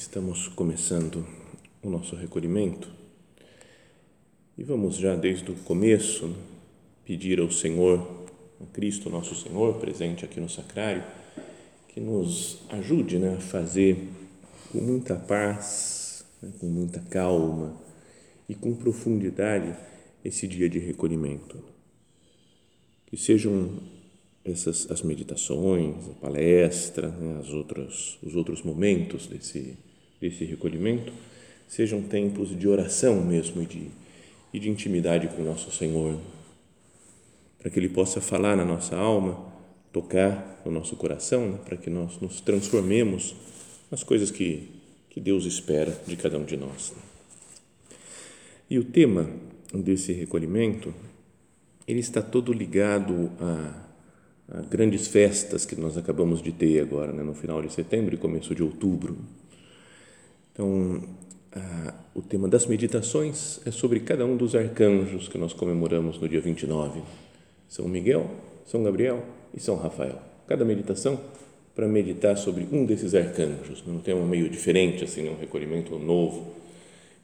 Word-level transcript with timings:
Estamos 0.00 0.48
começando 0.48 1.26
o 1.82 1.90
nosso 1.90 2.16
recolhimento 2.16 2.90
e 4.56 4.64
vamos 4.64 4.96
já 4.96 5.14
desde 5.14 5.50
o 5.50 5.54
começo 5.54 6.34
pedir 7.04 7.38
ao 7.38 7.50
Senhor, 7.50 7.98
ao 8.58 8.66
Cristo 8.68 9.10
nosso 9.10 9.34
Senhor, 9.34 9.78
presente 9.78 10.24
aqui 10.24 10.40
no 10.40 10.48
sacrário, 10.48 11.04
que 11.86 12.00
nos 12.00 12.62
ajude 12.70 13.18
né, 13.18 13.34
a 13.36 13.40
fazer 13.40 14.08
com 14.72 14.80
muita 14.80 15.16
paz, 15.16 16.24
né, 16.40 16.50
com 16.58 16.66
muita 16.66 17.00
calma 17.00 17.78
e 18.48 18.54
com 18.54 18.74
profundidade 18.74 19.76
esse 20.24 20.48
dia 20.48 20.70
de 20.70 20.78
recolhimento. 20.78 21.62
Que 23.04 23.18
sejam 23.18 23.70
essas 24.46 24.90
as 24.90 25.02
meditações, 25.02 26.08
a 26.08 26.14
palestra, 26.14 27.08
né, 27.08 27.38
as 27.38 27.50
outras, 27.50 28.18
os 28.22 28.34
outros 28.34 28.62
momentos 28.62 29.26
desse, 29.26 29.76
desse 30.20 30.44
recolhimento 30.44 31.12
sejam 31.70 32.02
tempos 32.02 32.56
de 32.58 32.66
oração 32.66 33.24
mesmo 33.24 33.62
e 33.62 33.66
de, 33.66 33.86
e 34.52 34.58
de 34.58 34.68
intimidade 34.68 35.28
com 35.28 35.40
o 35.40 35.44
nosso 35.44 35.70
Senhor, 35.70 36.18
para 37.58 37.70
que 37.70 37.78
Ele 37.78 37.88
possa 37.88 38.20
falar 38.20 38.56
na 38.56 38.64
nossa 38.64 38.96
alma, 38.96 39.50
tocar 39.92 40.60
no 40.64 40.72
nosso 40.72 40.96
coração, 40.96 41.52
né, 41.52 41.58
para 41.64 41.76
que 41.76 41.88
nós 41.88 42.20
nos 42.20 42.40
transformemos 42.40 43.36
nas 43.88 44.02
coisas 44.02 44.32
que, 44.32 44.68
que 45.08 45.20
Deus 45.20 45.44
espera 45.44 45.96
de 46.06 46.16
cada 46.16 46.38
um 46.38 46.44
de 46.44 46.56
nós. 46.56 46.92
E 48.68 48.78
o 48.78 48.84
tema 48.84 49.30
desse 49.72 50.12
recolhimento, 50.12 50.92
ele 51.86 52.00
está 52.00 52.20
todo 52.20 52.52
ligado 52.52 53.30
a 53.40 54.62
grandes 54.68 55.06
festas 55.06 55.64
que 55.64 55.76
nós 55.76 55.96
acabamos 55.96 56.42
de 56.42 56.50
ter 56.50 56.80
agora, 56.80 57.12
né, 57.12 57.22
no 57.22 57.34
final 57.34 57.62
de 57.62 57.72
setembro 57.72 58.14
e 58.14 58.18
começo 58.18 58.54
de 58.54 58.62
outubro. 58.62 59.16
Então, 60.52 61.02
o 62.14 62.22
tema 62.22 62.48
das 62.48 62.66
meditações 62.66 63.60
é 63.66 63.70
sobre 63.70 64.00
cada 64.00 64.24
um 64.24 64.36
dos 64.36 64.54
arcanjos 64.54 65.28
que 65.28 65.38
nós 65.38 65.52
comemoramos 65.52 66.18
no 66.18 66.28
dia 66.28 66.40
29. 66.40 67.00
São 67.68 67.88
Miguel, 67.88 68.30
São 68.66 68.82
Gabriel 68.82 69.24
e 69.54 69.60
São 69.60 69.76
Rafael. 69.76 70.18
Cada 70.46 70.64
meditação 70.64 71.20
para 71.74 71.86
meditar 71.86 72.36
sobre 72.36 72.66
um 72.72 72.84
desses 72.84 73.14
arcanjos. 73.14 73.82
Não 73.86 74.00
tem 74.00 74.14
um 74.14 74.26
meio 74.26 74.48
diferente, 74.48 75.04
assim, 75.04 75.28
um 75.28 75.36
recolhimento 75.36 75.98
novo 75.98 76.52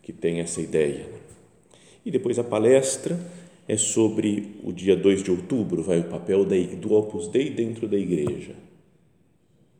que 0.03 0.13
tem 0.13 0.41
essa 0.41 0.61
ideia. 0.61 1.07
E 2.05 2.11
depois 2.11 2.39
a 2.39 2.45
palestra 2.45 3.19
é 3.69 3.77
sobre 3.77 4.55
o 4.63 4.73
dia 4.73 4.97
2 4.97 5.25
de 5.25 5.31
outubro, 5.33 5.83
vai 5.83 5.99
o 5.99 6.05
papel 6.05 6.45
do 6.45 6.95
Opus 6.95 7.27
Dei 7.29 7.51
dentro 7.51 7.89
da 7.89 7.97
igreja. 7.97 8.55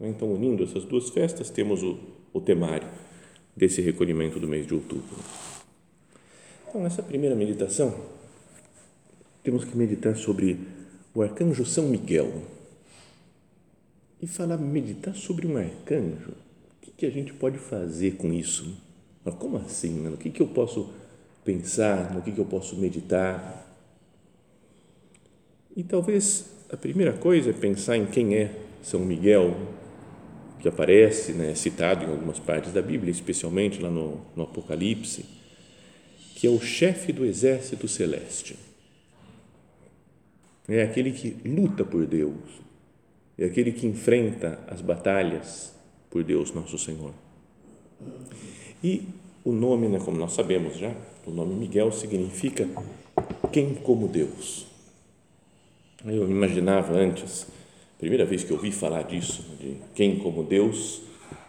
Então, 0.01 0.33
unindo 0.33 0.65
essas 0.65 0.85
duas 0.85 1.09
festas, 1.11 1.49
temos 1.49 1.83
o, 1.83 1.97
o 2.33 2.41
temário 2.41 2.89
desse 3.57 3.81
recolhimento 3.81 4.39
do 4.39 4.47
mês 4.47 4.67
de 4.67 4.75
outubro. 4.75 5.17
Então, 6.69 6.83
nessa 6.83 7.03
primeira 7.03 7.35
meditação, 7.35 7.99
temos 9.43 9.65
que 9.65 9.77
meditar 9.77 10.17
sobre 10.17 10.59
o 11.15 11.23
arcanjo 11.23 11.65
São 11.65 11.85
Miguel. 11.85 12.43
E 14.21 14.27
falar, 14.27 14.59
meditar 14.59 15.15
sobre 15.15 15.47
um 15.47 15.57
arcanjo, 15.57 16.31
o 16.31 16.81
que, 16.83 16.91
que 16.91 17.07
a 17.07 17.11
gente 17.11 17.33
pode 17.33 17.59
fazer 17.59 18.17
com 18.17 18.33
isso? 18.33 18.77
Mas 19.25 19.35
como 19.35 19.57
assim? 19.57 20.07
O 20.09 20.17
que, 20.17 20.31
que 20.31 20.43
eu 20.43 20.49
posso 20.49 20.91
pensar? 21.45 22.15
No 22.15 22.23
que, 22.23 22.33
que 22.33 22.39
eu 22.39 22.45
posso 22.45 22.77
meditar? 22.77 23.67
E 25.77 25.83
talvez 25.83 26.47
a 26.71 26.77
primeira 26.77 27.13
coisa 27.13 27.51
é 27.51 27.53
pensar 27.53 27.97
em 27.97 28.07
quem 28.07 28.35
é 28.35 28.51
São 28.83 29.01
Miguel, 29.01 29.55
que 30.67 30.69
aparece, 30.69 31.33
né, 31.33 31.55
citado 31.55 32.05
em 32.05 32.09
algumas 32.09 32.41
partes 32.41 32.73
da 32.73 32.83
Bíblia, 32.83 33.13
especialmente 33.13 33.81
lá 33.81 33.89
no, 33.89 34.21
no 34.35 34.43
Apocalipse, 34.43 35.25
que 36.35 36.45
é 36.45 36.51
o 36.51 36.61
chefe 36.61 37.13
do 37.13 37.25
exército 37.25 37.87
celeste. 37.87 38.57
É 40.69 40.83
aquele 40.83 41.13
que 41.13 41.37
luta 41.49 41.85
por 41.85 42.05
Deus, 42.05 42.35
é 43.39 43.45
aquele 43.45 43.71
que 43.71 43.87
enfrenta 43.87 44.59
as 44.67 44.81
batalhas 44.81 45.73
por 46.11 46.25
Deus 46.25 46.53
nosso 46.53 46.77
Senhor. 46.77 47.13
E 48.83 49.07
o 49.45 49.53
nome, 49.53 49.87
né, 49.89 50.01
como 50.05 50.19
nós 50.19 50.33
sabemos 50.33 50.77
já, 50.77 50.93
o 51.25 51.31
nome 51.31 51.55
Miguel 51.55 51.93
significa 51.93 52.69
quem 53.53 53.73
como 53.73 54.09
Deus. 54.09 54.67
Eu 56.05 56.29
imaginava 56.29 56.93
antes, 56.93 57.47
primeira 57.99 58.25
vez 58.25 58.45
que 58.45 58.51
eu 58.51 58.57
ouvi 58.57 58.71
falar 58.71 59.03
disso, 59.03 59.45
de 59.61 59.77
quem 59.95 60.19
como 60.19 60.43
Deus, 60.43 61.03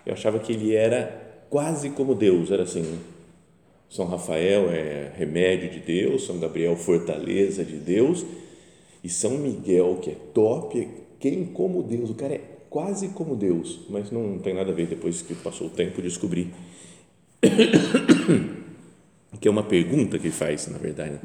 eu 0.06 0.14
achava 0.14 0.40
que 0.40 0.54
ele 0.54 0.74
era 0.74 1.46
quase 1.50 1.90
como 1.92 2.16
Deus, 2.16 2.52
era 2.52 2.64
assim. 2.64 3.00
São 3.90 4.06
Rafael 4.06 4.70
é 4.70 5.14
remédio 5.16 5.70
de 5.70 5.80
Deus, 5.80 6.26
São 6.26 6.40
Gabriel 6.40 6.76
fortaleza 6.76 7.64
de 7.64 7.78
Deus 7.78 8.26
e 9.04 9.10
São 9.10 9.38
Miguel 9.38 10.00
que 10.02 10.12
é 10.12 10.16
top, 10.34 10.80
é 10.80 10.88
quem 11.20 11.46
como 11.46 11.82
Deus, 11.84 12.10
o 12.10 12.14
cara 12.14 12.36
é 12.36 12.42
quase 12.70 13.10
como 13.10 13.36
Deus, 13.36 13.80
mas 13.90 14.12
não 14.12 14.40
tem 14.40 14.54
nada 14.54 14.72
a 14.72 14.76
ver 14.76 14.88
depois 14.88 15.22
que 15.22 15.34
passou 15.36 15.68
o 15.68 15.70
tempo 15.70 16.02
descobrir 16.02 16.54
que 19.40 19.48
é 19.48 19.52
uma 19.52 19.64
pergunta 19.64 20.20
que 20.20 20.30
faz 20.30 20.68
na 20.68 20.78
verdade, 20.78 21.12
né? 21.12 21.22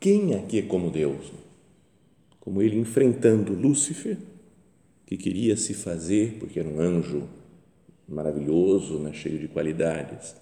quem 0.00 0.34
aqui 0.34 0.58
é 0.58 0.62
como 0.62 0.90
Deus? 0.90 1.32
como 2.42 2.60
ele 2.60 2.76
enfrentando 2.76 3.54
Lúcifer, 3.54 4.18
que 5.12 5.16
queria 5.16 5.56
se 5.56 5.74
fazer, 5.74 6.38
porque 6.38 6.58
era 6.58 6.68
um 6.68 6.80
anjo 6.80 7.28
maravilhoso, 8.08 8.98
né, 8.98 9.12
cheio 9.12 9.38
de 9.38 9.46
qualidades, 9.46 10.34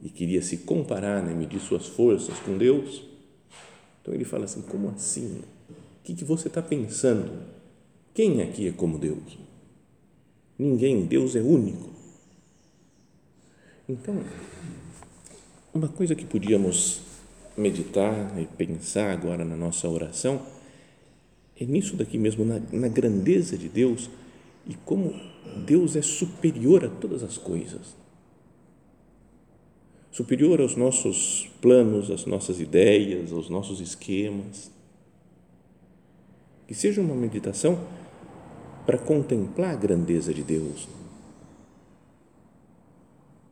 e 0.00 0.08
queria 0.08 0.40
se 0.40 0.58
comparar, 0.58 1.22
né, 1.22 1.34
medir 1.34 1.60
suas 1.60 1.86
forças 1.86 2.38
com 2.40 2.56
Deus. 2.56 3.02
Então 4.00 4.14
ele 4.14 4.24
fala 4.24 4.44
assim: 4.44 4.62
como 4.62 4.88
assim? 4.90 5.42
O 5.70 6.04
que, 6.04 6.14
que 6.14 6.24
você 6.24 6.48
está 6.48 6.62
pensando? 6.62 7.32
Quem 8.14 8.42
aqui 8.42 8.68
é 8.68 8.72
como 8.72 8.98
Deus? 8.98 9.38
Ninguém, 10.58 11.04
Deus 11.06 11.34
é 11.34 11.40
único. 11.40 11.90
Então, 13.88 14.22
uma 15.74 15.88
coisa 15.88 16.14
que 16.14 16.24
podíamos 16.24 17.00
meditar 17.56 18.38
e 18.40 18.46
pensar 18.46 19.10
agora 19.10 19.44
na 19.44 19.56
nossa 19.56 19.88
oração 19.88 20.40
é 21.58 21.64
nisso 21.64 21.96
daqui 21.96 22.18
mesmo, 22.18 22.44
na, 22.44 22.60
na 22.72 22.88
grandeza 22.88 23.56
de 23.56 23.68
Deus 23.68 24.10
e 24.66 24.74
como 24.84 25.14
Deus 25.66 25.96
é 25.96 26.02
superior 26.02 26.84
a 26.84 26.88
todas 26.88 27.22
as 27.22 27.36
coisas. 27.36 27.96
Superior 30.10 30.60
aos 30.60 30.76
nossos 30.76 31.48
planos, 31.60 32.10
às 32.10 32.26
nossas 32.26 32.60
ideias, 32.60 33.32
aos 33.32 33.48
nossos 33.48 33.80
esquemas. 33.80 34.70
Que 36.66 36.74
seja 36.74 37.00
uma 37.00 37.14
meditação 37.14 37.78
para 38.86 38.98
contemplar 38.98 39.70
a 39.70 39.76
grandeza 39.76 40.32
de 40.34 40.42
Deus. 40.42 40.88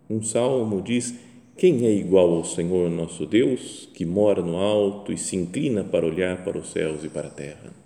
Um 0.08 0.23
salmo 0.23 0.82
diz: 0.82 1.14
Quem 1.56 1.87
é 1.87 1.93
igual 1.94 2.35
ao 2.35 2.44
Senhor 2.44 2.91
nosso 2.91 3.25
Deus, 3.25 3.88
que 3.94 4.05
mora 4.05 4.43
no 4.43 4.56
alto 4.56 5.12
e 5.12 5.19
se 5.19 5.37
inclina 5.37 5.85
para 5.85 6.06
olhar 6.06 6.44
para 6.44 6.58
os 6.58 6.73
céus 6.73 7.05
e 7.05 7.08
para 7.08 7.29
a 7.29 7.31
terra? 7.31 7.80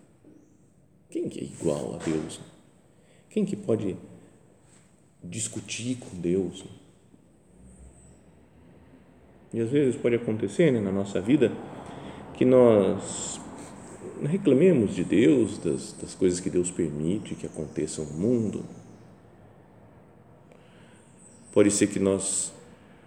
Quem 1.15 1.29
que 1.29 1.39
é 1.39 1.45
igual 1.45 1.95
a 1.95 1.99
Deus? 1.99 2.41
Quem 3.31 3.45
que 3.45 3.55
pode 3.55 3.97
discutir 5.23 5.97
com 5.99 6.21
Deus? 6.21 6.65
E 9.53 9.61
às 9.61 9.71
vezes 9.71 9.95
pode 9.95 10.17
acontecer 10.17 10.73
né, 10.73 10.81
na 10.81 10.91
nossa 10.91 11.21
vida 11.21 11.53
que 12.37 12.45
nós 12.45 13.41
reclamemos 14.25 14.93
de 14.93 15.05
Deus, 15.05 15.57
das, 15.59 15.93
das 15.93 16.17
coisas 16.17 16.41
que 16.41 16.51
Deus 16.51 16.73
permite 16.73 17.37
que 17.37 17.47
aconteçam 17.47 18.05
no 18.07 18.15
mundo. 18.15 18.65
Pode 21.53 21.71
ser 21.71 21.87
que 21.87 22.01
nós 22.01 22.53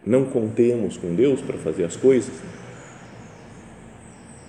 não 0.06 0.24
contemos 0.30 0.95
com 0.95 1.13
Deus 1.13 1.42
para 1.42 1.57
fazer 1.57 1.83
as 1.83 1.98
coisas. 1.98 2.33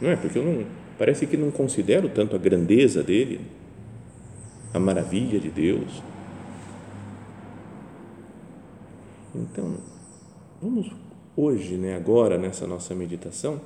Não 0.00 0.10
é? 0.10 0.14
Porque 0.14 0.38
eu 0.38 0.44
não, 0.44 0.77
parece 0.98 1.26
que 1.26 1.36
não 1.36 1.50
considero 1.50 2.08
tanto 2.08 2.34
a 2.34 2.38
grandeza 2.38 3.02
dele, 3.02 3.40
a 4.74 4.78
maravilha 4.78 5.38
de 5.38 5.48
Deus. 5.48 6.02
Então, 9.34 9.78
vamos 10.60 10.90
hoje, 11.36 11.76
né, 11.76 11.94
agora, 11.94 12.36
nessa 12.36 12.66
nossa 12.66 12.94
meditação, 12.94 13.60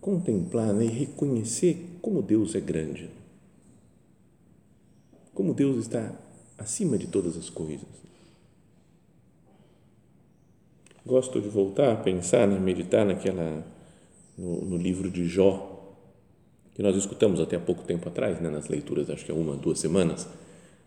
contemplar 0.00 0.72
né, 0.72 0.84
e 0.84 0.88
reconhecer 0.88 1.98
como 2.00 2.22
Deus 2.22 2.54
é 2.54 2.60
grande. 2.60 3.10
Como 5.34 5.52
Deus 5.52 5.76
está 5.76 6.12
acima 6.58 6.96
de 6.96 7.06
todas 7.06 7.36
as 7.36 7.50
coisas. 7.50 7.86
Gosto 11.04 11.40
de 11.40 11.48
voltar 11.48 11.92
a 11.92 11.96
pensar, 11.96 12.46
né, 12.46 12.58
meditar 12.58 13.04
naquela 13.04 13.64
no, 14.38 14.64
no, 14.64 14.76
livro 14.76 15.10
de 15.10 15.26
Jó 15.26 15.71
que 16.74 16.82
nós 16.82 16.96
escutamos 16.96 17.40
até 17.40 17.56
há 17.56 17.60
pouco 17.60 17.84
tempo 17.84 18.08
atrás, 18.08 18.40
né, 18.40 18.48
nas 18.48 18.68
leituras, 18.68 19.10
acho 19.10 19.24
que 19.24 19.30
há 19.30 19.34
uma, 19.34 19.56
duas 19.56 19.78
semanas, 19.78 20.26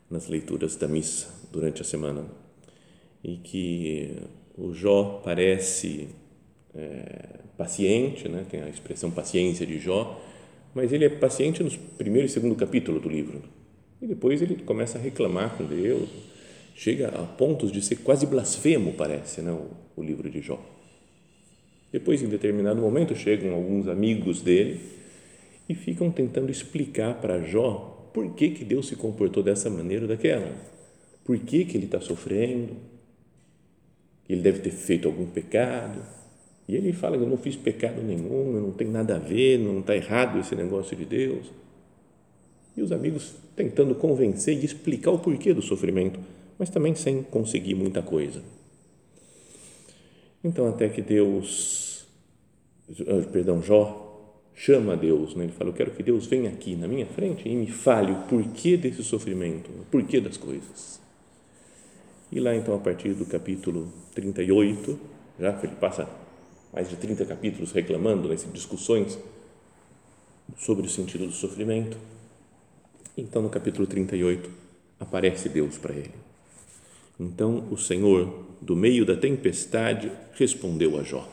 nas 0.09 0.27
leituras 0.27 0.75
da 0.75 0.87
missa 0.87 1.27
durante 1.51 1.81
a 1.81 1.85
semana, 1.85 2.25
e 3.23 3.37
que 3.37 4.17
o 4.57 4.73
Jó 4.73 5.21
parece 5.23 6.09
é, 6.73 7.39
paciente, 7.57 8.27
né, 8.27 8.45
tem 8.49 8.61
a 8.61 8.69
expressão 8.69 9.11
paciência 9.11 9.65
de 9.65 9.79
Jó, 9.79 10.21
mas 10.73 10.91
ele 10.91 11.05
é 11.05 11.09
paciente 11.09 11.63
nos 11.63 11.75
primeiro 11.75 12.25
e 12.25 12.29
segundo 12.29 12.55
capítulo 12.55 12.99
do 12.99 13.09
livro, 13.09 13.43
e 14.01 14.07
depois 14.07 14.41
ele 14.41 14.55
começa 14.63 14.97
a 14.97 15.01
reclamar 15.01 15.55
com 15.55 15.65
Deus, 15.65 16.09
chega 16.75 17.09
a 17.09 17.23
pontos 17.23 17.71
de 17.71 17.81
ser 17.81 17.97
quase 17.97 18.25
blasfemo, 18.25 18.93
parece, 18.93 19.41
né, 19.41 19.51
o, 19.51 20.01
o 20.01 20.03
livro 20.03 20.29
de 20.29 20.41
Jó. 20.41 20.59
Depois, 21.91 22.21
em 22.21 22.27
determinado 22.27 22.81
momento, 22.81 23.15
chegam 23.15 23.53
alguns 23.53 23.87
amigos 23.87 24.41
dele 24.41 24.81
e 25.67 25.75
ficam 25.75 26.11
tentando 26.11 26.51
explicar 26.51 27.15
para 27.15 27.41
Jó 27.41 28.09
por 28.13 28.33
que, 28.33 28.51
que 28.51 28.63
Deus 28.63 28.87
se 28.87 28.95
comportou 28.95 29.43
dessa 29.43 29.69
maneira 29.69 30.03
ou 30.03 30.07
daquela, 30.07 30.55
por 31.23 31.37
que, 31.39 31.65
que 31.65 31.77
ele 31.77 31.85
está 31.85 31.99
sofrendo, 31.99 32.75
ele 34.29 34.41
deve 34.41 34.59
ter 34.59 34.71
feito 34.71 35.07
algum 35.07 35.25
pecado. 35.25 36.01
E 36.67 36.75
ele 36.75 36.93
fala: 36.93 37.15
Eu 37.15 37.27
não 37.27 37.37
fiz 37.37 37.55
pecado 37.55 38.01
nenhum, 38.01 38.53
não 38.59 38.71
tem 38.71 38.87
nada 38.87 39.17
a 39.17 39.19
ver, 39.19 39.59
não 39.59 39.79
está 39.79 39.95
errado 39.95 40.39
esse 40.39 40.55
negócio 40.55 40.95
de 40.95 41.05
Deus. 41.05 41.51
E 42.75 42.81
os 42.81 42.91
amigos 42.91 43.35
tentando 43.55 43.93
convencer 43.95 44.55
e 44.55 44.65
explicar 44.65 45.11
o 45.11 45.19
porquê 45.19 45.53
do 45.53 45.61
sofrimento 45.61 46.19
mas 46.57 46.69
também 46.69 46.95
sem 46.95 47.21
conseguir 47.21 47.75
muita 47.75 48.01
coisa. 48.01 48.41
Então, 50.43 50.67
até 50.67 50.89
que 50.89 51.01
Deus, 51.01 52.07
ah, 53.01 53.27
perdão, 53.31 53.61
Jó, 53.61 54.04
chama 54.55 54.95
Deus, 54.95 55.35
né? 55.35 55.43
ele 55.43 55.53
fala: 55.53 55.69
Eu 55.69 55.73
quero 55.73 55.91
que 55.91 56.01
Deus 56.01 56.25
venha 56.25 56.49
aqui 56.49 56.75
na 56.75 56.87
minha 56.87 57.05
frente 57.05 57.47
e 57.47 57.55
me 57.55 57.67
fale 57.67 58.11
o 58.11 58.21
porquê 58.23 58.77
desse 58.77 59.03
sofrimento, 59.03 59.69
o 59.69 59.85
porquê 59.91 60.19
das 60.19 60.37
coisas. 60.37 60.99
E 62.31 62.39
lá, 62.39 62.55
então, 62.55 62.75
a 62.75 62.79
partir 62.79 63.13
do 63.13 63.25
capítulo 63.25 63.91
38, 64.13 64.99
já 65.39 65.53
que 65.53 65.67
ele 65.67 65.75
passa 65.75 66.09
mais 66.73 66.89
de 66.89 66.95
30 66.95 67.25
capítulos 67.25 67.71
reclamando, 67.71 68.27
né, 68.27 68.35
discussões 68.51 69.17
sobre 70.57 70.87
o 70.87 70.89
sentido 70.89 71.27
do 71.27 71.33
sofrimento. 71.33 71.97
Então, 73.17 73.41
no 73.41 73.49
capítulo 73.49 73.87
38, 73.87 74.49
aparece 74.99 75.47
Deus 75.49 75.77
para 75.77 75.93
ele. 75.93 76.25
Então 77.19 77.67
o 77.71 77.77
Senhor, 77.77 78.45
do 78.61 78.75
meio 78.75 79.05
da 79.05 79.15
tempestade, 79.15 80.11
respondeu 80.33 80.99
a 80.99 81.03
Jó: 81.03 81.27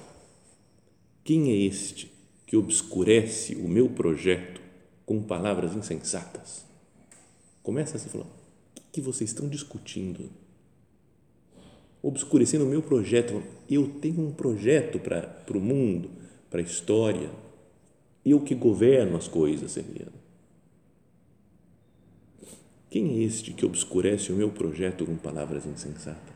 Quem 1.24 1.50
é 1.50 1.56
este 1.56 2.10
que 2.46 2.56
obscurece 2.56 3.54
o 3.56 3.68
meu 3.68 3.88
projeto 3.88 4.60
com 5.06 5.22
palavras 5.22 5.74
insensatas? 5.74 6.64
Começa 7.62 7.96
assim, 7.96 8.08
falando: 8.08 8.30
O 8.78 8.92
que 8.92 9.00
vocês 9.00 9.30
estão 9.30 9.48
discutindo? 9.48 10.30
Obscurecendo 12.02 12.64
o 12.64 12.68
meu 12.68 12.82
projeto. 12.82 13.42
Eu 13.70 13.88
tenho 14.00 14.20
um 14.20 14.32
projeto 14.32 14.98
para, 14.98 15.22
para 15.22 15.56
o 15.56 15.60
mundo, 15.60 16.10
para 16.50 16.60
a 16.60 16.64
história. 16.64 17.30
Eu 18.24 18.40
que 18.40 18.54
governo 18.54 19.16
as 19.16 19.28
coisas, 19.28 19.76
Eliana. 19.76 20.22
Quem 22.90 23.20
é 23.20 23.22
este 23.22 23.54
que 23.54 23.64
obscurece 23.64 24.30
o 24.30 24.36
meu 24.36 24.50
projeto 24.50 25.06
com 25.06 25.16
palavras 25.16 25.64
insensatas? 25.64 26.34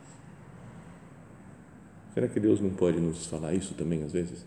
Será 2.14 2.29
que 2.29 2.41
Deus 2.41 2.62
não 2.62 2.70
pode 2.70 2.99
nos 2.99 3.26
falar 3.26 3.52
isso 3.52 3.75
também 3.75 4.02
às 4.02 4.12
vezes? 4.12 4.47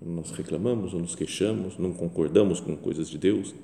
Nós 0.00 0.30
reclamamos 0.30 0.92
ou 0.92 1.00
nos 1.00 1.14
queixamos, 1.14 1.78
não 1.78 1.92
concordamos 1.92 2.60
com 2.60 2.76
coisas 2.76 3.08
de 3.08 3.18
Deus. 3.18 3.54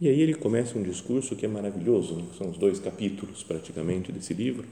E 0.00 0.08
aí 0.08 0.20
ele 0.20 0.34
começa 0.34 0.78
um 0.78 0.82
discurso 0.82 1.34
que 1.34 1.46
é 1.46 1.48
maravilhoso, 1.48 2.16
né? 2.16 2.24
são 2.36 2.50
os 2.50 2.58
dois 2.58 2.78
capítulos 2.78 3.42
praticamente 3.42 4.12
desse 4.12 4.34
livro, 4.34 4.66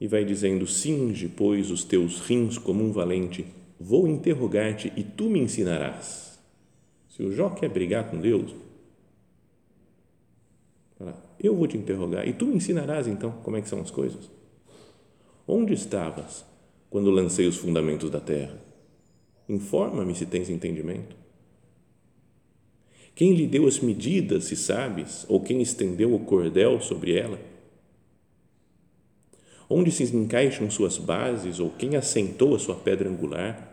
e 0.00 0.08
vai 0.08 0.24
dizendo: 0.24 0.66
Cinge, 0.66 1.28
pois, 1.28 1.70
os 1.70 1.84
teus 1.84 2.20
rins 2.20 2.58
como 2.58 2.82
um 2.82 2.90
valente, 2.90 3.46
vou 3.78 4.08
interrogar-te 4.08 4.92
e 4.96 5.04
tu 5.04 5.30
me 5.30 5.38
ensinarás. 5.38 6.38
Se 7.08 7.22
o 7.22 7.30
Jó 7.30 7.50
quer 7.50 7.68
brigar 7.68 8.10
com 8.10 8.18
Deus, 8.18 8.54
eu 11.38 11.56
vou 11.56 11.66
te 11.66 11.76
interrogar 11.76 12.26
e 12.26 12.32
tu 12.32 12.46
me 12.46 12.56
ensinarás 12.56 13.06
então 13.06 13.32
como 13.42 13.56
é 13.56 13.62
que 13.62 13.68
são 13.68 13.80
as 13.80 13.90
coisas. 13.90 14.30
Onde 15.46 15.72
estavas 15.72 16.44
quando 16.90 17.10
lancei 17.10 17.46
os 17.46 17.56
fundamentos 17.56 18.10
da 18.10 18.20
terra? 18.20 18.58
Informa-me 19.48 20.14
se 20.14 20.26
tens 20.26 20.50
entendimento. 20.50 21.16
Quem 23.14 23.34
lhe 23.34 23.46
deu 23.46 23.66
as 23.66 23.80
medidas, 23.80 24.44
se 24.44 24.56
sabes, 24.56 25.24
ou 25.28 25.40
quem 25.40 25.60
estendeu 25.62 26.14
o 26.14 26.20
cordel 26.20 26.80
sobre 26.80 27.16
ela? 27.16 27.38
Onde 29.68 29.92
se 29.92 30.04
encaixam 30.16 30.70
suas 30.70 30.98
bases, 30.98 31.60
ou 31.60 31.70
quem 31.70 31.96
assentou 31.96 32.54
a 32.54 32.58
sua 32.58 32.74
pedra 32.74 33.08
angular? 33.08 33.68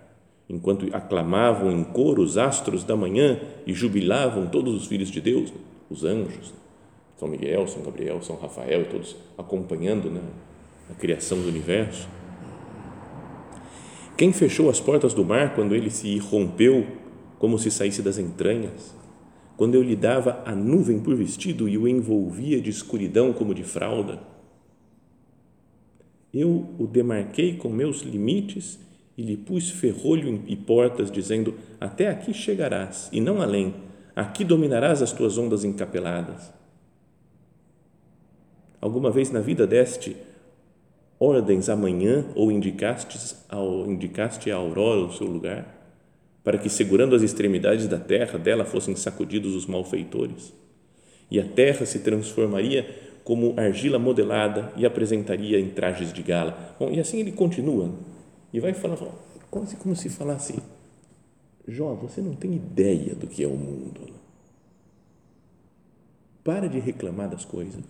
Enquanto 0.50 0.88
aclamavam 0.95 1.71
em 1.71 1.83
coro 1.83 2.21
os 2.21 2.38
astros 2.38 2.83
da 2.83 2.95
manhã 2.95 3.39
e 3.65 3.74
jubilavam 3.74 4.47
todos 4.47 4.75
os 4.75 4.86
filhos 4.88 5.09
de 5.09 5.19
Deus, 5.19 5.51
os 5.89 6.03
anjos. 6.03 6.53
São 7.17 7.27
Miguel, 7.27 7.67
São 7.67 7.81
Gabriel, 7.81 8.21
São 8.21 8.36
Rafael, 8.38 8.89
todos 8.89 9.15
acompanhando 9.38 10.09
né, 10.09 10.21
a 10.89 10.93
criação 10.93 11.41
do 11.41 11.47
universo. 11.47 12.07
Quem 14.17 14.33
fechou 14.33 14.67
as 14.67 14.79
portas 14.79 15.13
do 15.13 15.24
mar 15.24 15.53
quando 15.53 15.75
ele 15.75 15.91
se 15.91 16.17
rompeu 16.17 16.88
como 17.38 17.59
se 17.59 17.69
saísse 17.69 18.01
das 18.01 18.17
entranhas? 18.17 18.95
Quando 19.55 19.75
eu 19.75 19.83
lhe 19.83 19.95
dava 19.95 20.41
a 20.43 20.55
nuvem 20.55 21.00
por 21.00 21.15
vestido 21.15 21.69
e 21.69 21.77
o 21.77 21.88
envolvia 21.88 22.59
de 22.59 22.71
escuridão 22.71 23.31
como 23.31 23.53
de 23.53 23.63
fralda? 23.63 24.19
Eu 26.33 26.67
o 26.79 26.88
demarquei 26.88 27.57
com 27.57 27.69
meus 27.69 28.01
limites 28.01 28.79
e 29.15 29.21
lhe 29.21 29.38
pus 29.38 29.69
ferrolho 29.69 30.41
e 30.47 30.55
portas, 30.55 31.12
dizendo: 31.12 31.53
Até 31.79 32.07
aqui 32.07 32.33
chegarás 32.33 33.09
e 33.12 33.21
não 33.21 33.39
além, 33.39 33.75
aqui 34.15 34.43
dominarás 34.43 35.01
as 35.03 35.12
tuas 35.12 35.38
ondas 35.38 35.63
encapeladas. 35.63 36.51
Alguma 38.81 39.12
vez 39.12 39.31
na 39.31 39.39
vida 39.39 39.65
deste 39.67 40.15
ordens 41.19 41.69
amanhã 41.69 42.25
ou 42.36 42.51
indicaste, 42.51 43.36
ao, 43.50 43.86
indicaste 43.86 44.51
a 44.51 44.55
aurora 44.55 45.01
o 45.01 45.13
seu 45.13 45.27
lugar, 45.27 45.75
para 46.43 46.57
que, 46.57 46.69
segurando 46.69 47.15
as 47.15 47.21
extremidades 47.21 47.88
da 47.88 48.00
terra, 48.00 48.39
dela 48.39 48.63
fossem 48.63 48.95
sacudidos 48.95 49.53
os 49.53 49.65
malfeitores? 49.65 50.53
E 51.29 51.39
a 51.39 51.43
terra 51.43 51.86
se 51.86 52.00
transformaria 52.00 52.88
como 53.24 53.53
argila 53.59 54.00
modelada 54.00 54.71
e 54.77 54.86
apresentaria 54.86 55.59
em 55.59 55.69
trajes 55.69 56.13
de 56.13 56.24
gala. 56.24 56.75
Bom, 56.79 56.89
e 56.89 57.00
assim 57.00 57.19
ele 57.19 57.33
continua 57.33 57.91
e 58.53 58.59
vai 58.62 58.74
falar, 58.74 58.97
quase 59.51 59.75
como 59.75 59.93
se 59.93 60.09
falasse: 60.09 60.55
Jó, 61.67 61.93
você 61.95 62.21
não 62.21 62.33
tem 62.33 62.55
ideia 62.55 63.13
do 63.13 63.27
que 63.27 63.43
é 63.43 63.47
o 63.47 63.57
mundo. 63.57 64.15
Para 66.41 66.69
de 66.69 66.79
reclamar 66.79 67.29
das 67.29 67.43
coisas 67.43 67.83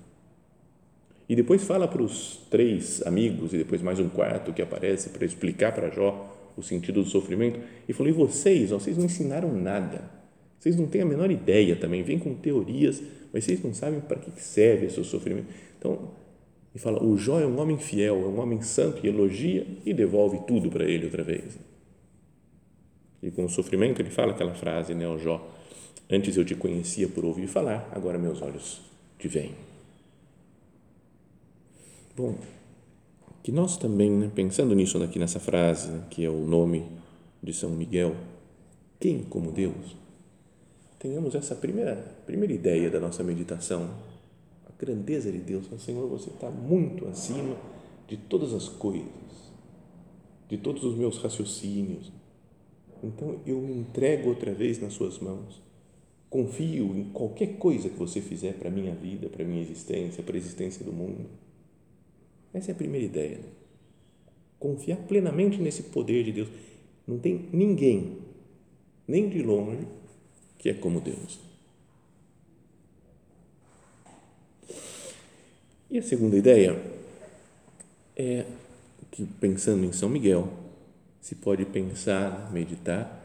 e 1.29 1.35
depois 1.35 1.63
fala 1.63 1.87
para 1.87 2.01
os 2.01 2.39
três 2.49 3.05
amigos 3.05 3.53
e 3.53 3.57
depois 3.57 3.81
mais 3.81 3.99
um 3.99 4.07
quarto 4.07 4.53
que 4.53 4.61
aparece 4.61 5.09
para 5.09 5.25
explicar 5.25 5.73
para 5.73 5.89
Jó 5.89 6.33
o 6.55 6.63
sentido 6.63 7.03
do 7.03 7.09
sofrimento. 7.09 7.59
E 7.87 7.93
falou: 7.93 8.09
E 8.09 8.13
vocês? 8.13 8.71
Ó, 8.71 8.79
vocês 8.79 8.97
não 8.97 9.05
ensinaram 9.05 9.53
nada. 9.53 10.09
Vocês 10.57 10.75
não 10.75 10.87
têm 10.87 11.01
a 11.01 11.05
menor 11.05 11.29
ideia 11.29 11.75
também. 11.75 12.01
Vêm 12.01 12.17
com 12.17 12.33
teorias, 12.33 13.01
mas 13.33 13.43
vocês 13.43 13.61
não 13.61 13.73
sabem 13.73 13.99
para 13.99 14.17
que 14.17 14.41
serve 14.41 14.85
esse 14.85 15.03
sofrimento. 15.03 15.47
Então, 15.77 16.09
e 16.73 16.79
fala: 16.79 17.03
o 17.03 17.17
Jó 17.17 17.39
é 17.41 17.45
um 17.45 17.59
homem 17.59 17.77
fiel, 17.77 18.21
é 18.23 18.27
um 18.27 18.39
homem 18.39 18.61
santo 18.61 19.05
e 19.05 19.09
elogia 19.09 19.67
e 19.85 19.93
devolve 19.93 20.39
tudo 20.47 20.69
para 20.69 20.85
ele 20.85 21.05
outra 21.05 21.23
vez. 21.23 21.59
E 23.21 23.29
com 23.31 23.45
o 23.45 23.49
sofrimento 23.49 24.01
ele 24.01 24.11
fala 24.11 24.31
aquela 24.31 24.53
frase, 24.53 24.93
né, 24.95 25.07
o 25.07 25.17
Jó: 25.17 25.45
Antes 26.09 26.37
eu 26.37 26.45
te 26.45 26.55
conhecia 26.55 27.09
por 27.09 27.25
ouvir 27.25 27.47
falar, 27.47 27.89
agora 27.93 28.17
meus 28.17 28.41
olhos 28.41 28.81
te 29.19 29.27
veem. 29.27 29.51
Bom, 32.17 32.35
que 33.43 33.51
nós 33.51 33.77
também, 33.77 34.09
né, 34.09 34.31
pensando 34.33 34.73
nisso 34.73 35.01
aqui 35.03 35.19
nessa 35.19 35.39
frase, 35.39 35.87
né, 35.89 36.03
que 36.09 36.25
é 36.25 36.29
o 36.29 36.47
nome 36.47 36.83
de 37.43 37.53
São 37.53 37.69
Miguel, 37.69 38.15
quem 38.99 39.21
como 39.21 39.51
Deus, 39.51 39.95
tenhamos 40.97 41.35
essa 41.35 41.53
primeira, 41.53 41.95
primeira 42.25 42.51
ideia 42.51 42.89
da 42.89 42.99
nossa 42.99 43.23
meditação 43.23 43.87
grandeza 44.79 45.31
de 45.31 45.37
Deus. 45.37 45.67
Senhor, 45.79 46.07
você 46.07 46.31
está 46.31 46.49
muito 46.49 47.07
acima 47.07 47.55
de 48.07 48.17
todas 48.17 48.51
as 48.51 48.67
coisas, 48.67 49.07
de 50.49 50.57
todos 50.57 50.83
os 50.83 50.95
meus 50.95 51.19
raciocínios. 51.19 52.11
Então 53.03 53.39
eu 53.45 53.61
me 53.61 53.73
entrego 53.73 54.29
outra 54.29 54.55
vez 54.55 54.81
nas 54.81 54.93
Suas 54.93 55.19
mãos. 55.19 55.61
Confio 56.31 56.97
em 56.97 57.05
qualquer 57.11 57.57
coisa 57.57 57.89
que 57.89 57.97
você 57.97 58.21
fizer 58.21 58.53
para 58.53 58.69
a 58.69 58.71
minha 58.71 58.95
vida, 58.95 59.29
para 59.29 59.43
a 59.43 59.47
minha 59.47 59.61
existência, 59.61 60.23
para 60.23 60.35
a 60.35 60.37
existência 60.37 60.83
do 60.83 60.91
mundo. 60.91 61.29
Essa 62.57 62.71
é 62.71 62.73
a 62.73 62.75
primeira 62.75 63.05
ideia. 63.05 63.37
Né? 63.37 63.49
Confiar 64.59 64.97
plenamente 64.97 65.61
nesse 65.61 65.83
poder 65.83 66.23
de 66.23 66.31
Deus. 66.31 66.49
Não 67.07 67.19
tem 67.19 67.47
ninguém, 67.53 68.17
nem 69.07 69.29
de 69.29 69.43
longe, 69.43 69.85
que 70.57 70.67
é 70.67 70.73
como 70.73 70.99
Deus. 70.99 71.39
E 75.89 75.99
a 75.99 76.01
segunda 76.01 76.35
ideia 76.35 76.81
é 78.15 78.45
que, 79.11 79.25
pensando 79.39 79.85
em 79.85 79.91
São 79.91 80.09
Miguel, 80.09 80.51
se 81.21 81.35
pode 81.35 81.63
pensar, 81.63 82.51
meditar 82.51 83.23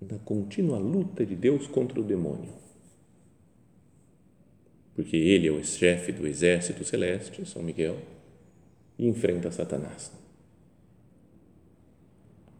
na 0.00 0.18
contínua 0.18 0.78
luta 0.78 1.24
de 1.24 1.34
Deus 1.34 1.66
contra 1.66 1.98
o 1.98 2.04
demônio. 2.04 2.52
Porque 4.94 5.16
ele 5.16 5.48
é 5.48 5.50
o 5.50 5.64
chefe 5.64 6.12
do 6.12 6.26
exército 6.26 6.84
celeste, 6.84 7.44
São 7.46 7.62
Miguel, 7.62 7.96
e 8.98 9.06
enfrenta 9.06 9.50
Satanás. 9.50 10.12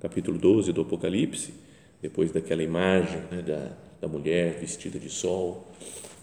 Capítulo 0.00 0.38
12 0.38 0.72
do 0.72 0.82
Apocalipse, 0.82 1.54
depois 2.02 2.30
daquela 2.30 2.62
imagem 2.62 3.20
né, 3.30 3.40
da, 3.40 3.72
da 4.00 4.08
mulher 4.08 4.58
vestida 4.60 4.98
de 4.98 5.08
sol, 5.08 5.66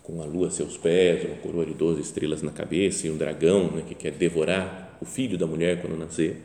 com 0.04 0.22
a 0.22 0.26
lua 0.26 0.48
a 0.48 0.52
seus 0.52 0.78
pés, 0.78 1.26
uma 1.26 1.38
coroa 1.38 1.66
de 1.66 1.74
12 1.74 2.02
estrelas 2.02 2.42
na 2.42 2.52
cabeça 2.52 3.08
e 3.08 3.10
um 3.10 3.18
dragão 3.18 3.72
né, 3.72 3.84
que 3.88 3.96
quer 3.96 4.12
devorar 4.12 4.98
o 5.02 5.06
filho 5.06 5.38
da 5.38 5.48
mulher 5.48 5.82
quando 5.82 5.98
nascer. 5.98 6.42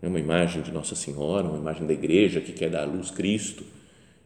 É 0.00 0.08
uma 0.08 0.18
imagem 0.18 0.62
de 0.62 0.72
Nossa 0.72 0.96
Senhora, 0.96 1.46
uma 1.46 1.58
imagem 1.58 1.86
da 1.86 1.92
igreja 1.92 2.40
que 2.40 2.52
quer 2.52 2.70
dar 2.70 2.82
à 2.82 2.86
luz 2.86 3.10
Cristo 3.10 3.64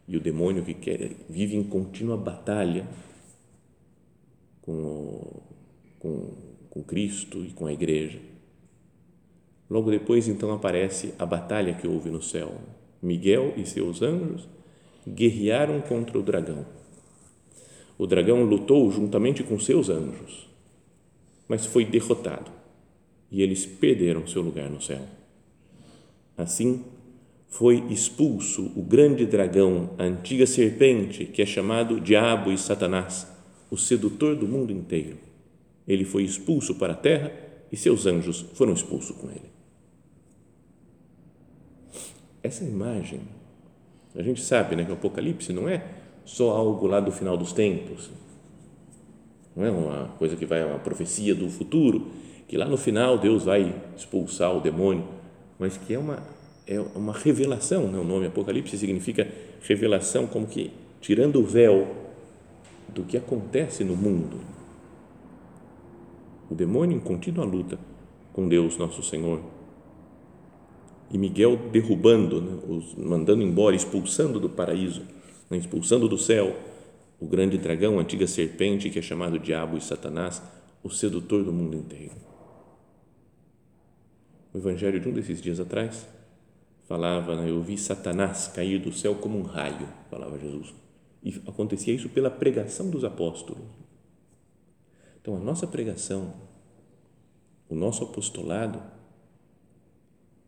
e 0.08 0.16
o 0.16 0.20
demônio 0.20 0.64
que 0.64 0.72
quer, 0.72 1.10
vive 1.28 1.56
em 1.56 1.64
contínua 1.64 2.16
batalha 2.16 2.86
com, 4.62 4.72
o, 4.72 5.42
com, 5.98 6.34
com 6.70 6.82
Cristo 6.82 7.44
e 7.44 7.50
com 7.50 7.66
a 7.66 7.72
igreja. 7.72 8.18
Logo 9.68 9.90
depois, 9.90 10.28
então, 10.28 10.52
aparece 10.52 11.14
a 11.18 11.26
batalha 11.26 11.74
que 11.74 11.88
houve 11.88 12.10
no 12.10 12.22
céu. 12.22 12.54
Miguel 13.02 13.52
e 13.56 13.66
seus 13.66 14.02
anjos 14.02 14.48
guerrearam 15.06 15.80
contra 15.80 16.18
o 16.18 16.22
dragão 16.22 16.64
o 17.98 18.06
dragão 18.06 18.44
lutou 18.44 18.90
juntamente 18.90 19.42
com 19.42 19.58
seus 19.58 19.88
anjos, 19.88 20.48
mas 21.48 21.64
foi 21.64 21.84
derrotado 21.84 22.50
e 23.30 23.42
eles 23.42 23.64
perderam 23.64 24.26
seu 24.26 24.42
lugar 24.42 24.68
no 24.68 24.80
céu. 24.80 25.00
Assim, 26.36 26.84
foi 27.48 27.82
expulso 27.90 28.70
o 28.76 28.82
grande 28.82 29.24
dragão, 29.24 29.90
a 29.98 30.04
antiga 30.04 30.46
serpente, 30.46 31.24
que 31.24 31.40
é 31.40 31.46
chamado 31.46 32.00
Diabo 32.00 32.52
e 32.52 32.58
Satanás, 32.58 33.26
o 33.70 33.78
sedutor 33.78 34.36
do 34.36 34.46
mundo 34.46 34.72
inteiro. 34.72 35.16
Ele 35.88 36.04
foi 36.04 36.22
expulso 36.22 36.74
para 36.74 36.92
a 36.92 36.96
terra 36.96 37.32
e 37.72 37.76
seus 37.76 38.04
anjos 38.04 38.44
foram 38.54 38.74
expulsos 38.74 39.16
com 39.16 39.30
ele. 39.30 39.55
Essa 42.42 42.64
imagem, 42.64 43.20
a 44.14 44.22
gente 44.22 44.40
sabe 44.40 44.76
né, 44.76 44.84
que 44.84 44.90
o 44.90 44.94
Apocalipse 44.94 45.52
não 45.52 45.68
é 45.68 45.84
só 46.24 46.50
algo 46.50 46.86
lá 46.86 47.00
do 47.00 47.12
final 47.12 47.36
dos 47.36 47.52
tempos. 47.52 48.10
Não 49.54 49.64
é 49.64 49.70
uma 49.70 50.08
coisa 50.18 50.36
que 50.36 50.44
vai, 50.44 50.64
uma 50.64 50.78
profecia 50.78 51.34
do 51.34 51.48
futuro, 51.48 52.08
que 52.46 52.56
lá 52.56 52.66
no 52.66 52.76
final 52.76 53.18
Deus 53.18 53.44
vai 53.44 53.74
expulsar 53.96 54.54
o 54.54 54.60
demônio, 54.60 55.04
mas 55.58 55.76
que 55.76 55.94
é 55.94 55.98
uma, 55.98 56.22
é 56.66 56.78
uma 56.94 57.12
revelação, 57.12 57.88
né? 57.88 57.98
o 57.98 58.04
nome 58.04 58.26
Apocalipse 58.26 58.76
significa 58.76 59.26
revelação, 59.62 60.26
como 60.26 60.46
que 60.46 60.70
tirando 61.00 61.40
o 61.40 61.44
véu 61.44 61.88
do 62.88 63.02
que 63.02 63.16
acontece 63.16 63.82
no 63.84 63.96
mundo. 63.96 64.40
O 66.50 66.54
demônio 66.54 66.96
em 66.96 67.00
contínua 67.00 67.44
luta 67.44 67.78
com 68.32 68.46
Deus, 68.48 68.76
nosso 68.76 69.02
Senhor. 69.02 69.40
E 71.16 71.18
Miguel 71.18 71.56
derrubando, 71.72 72.42
né? 72.42 72.58
Os, 72.68 72.94
mandando 72.94 73.42
embora, 73.42 73.74
expulsando 73.74 74.38
do 74.38 74.50
paraíso 74.50 75.00
né, 75.48 75.56
expulsando 75.56 76.06
do 76.06 76.18
céu 76.18 76.54
o 77.18 77.26
grande 77.26 77.56
dragão, 77.56 77.98
a 77.98 78.02
antiga 78.02 78.26
serpente 78.26 78.90
que 78.90 78.98
é 78.98 79.02
chamado 79.02 79.38
Diabo 79.38 79.78
e 79.78 79.80
Satanás, 79.80 80.42
o 80.82 80.90
sedutor 80.90 81.42
do 81.42 81.54
mundo 81.54 81.74
inteiro. 81.74 82.12
O 84.52 84.58
evangelho 84.58 85.00
de 85.00 85.08
um 85.08 85.12
desses 85.14 85.40
dias 85.40 85.58
atrás 85.58 86.06
falava, 86.86 87.34
né, 87.34 87.48
eu 87.48 87.62
vi 87.62 87.78
Satanás 87.78 88.48
cair 88.48 88.78
do 88.78 88.92
céu 88.92 89.14
como 89.14 89.38
um 89.38 89.42
raio, 89.42 89.88
falava 90.10 90.38
Jesus. 90.38 90.74
E 91.24 91.34
acontecia 91.46 91.94
isso 91.94 92.10
pela 92.10 92.28
pregação 92.28 92.90
dos 92.90 93.04
apóstolos. 93.04 93.64
Então, 95.22 95.34
a 95.34 95.40
nossa 95.40 95.66
pregação, 95.66 96.34
o 97.70 97.74
nosso 97.74 98.04
apostolado, 98.04 98.95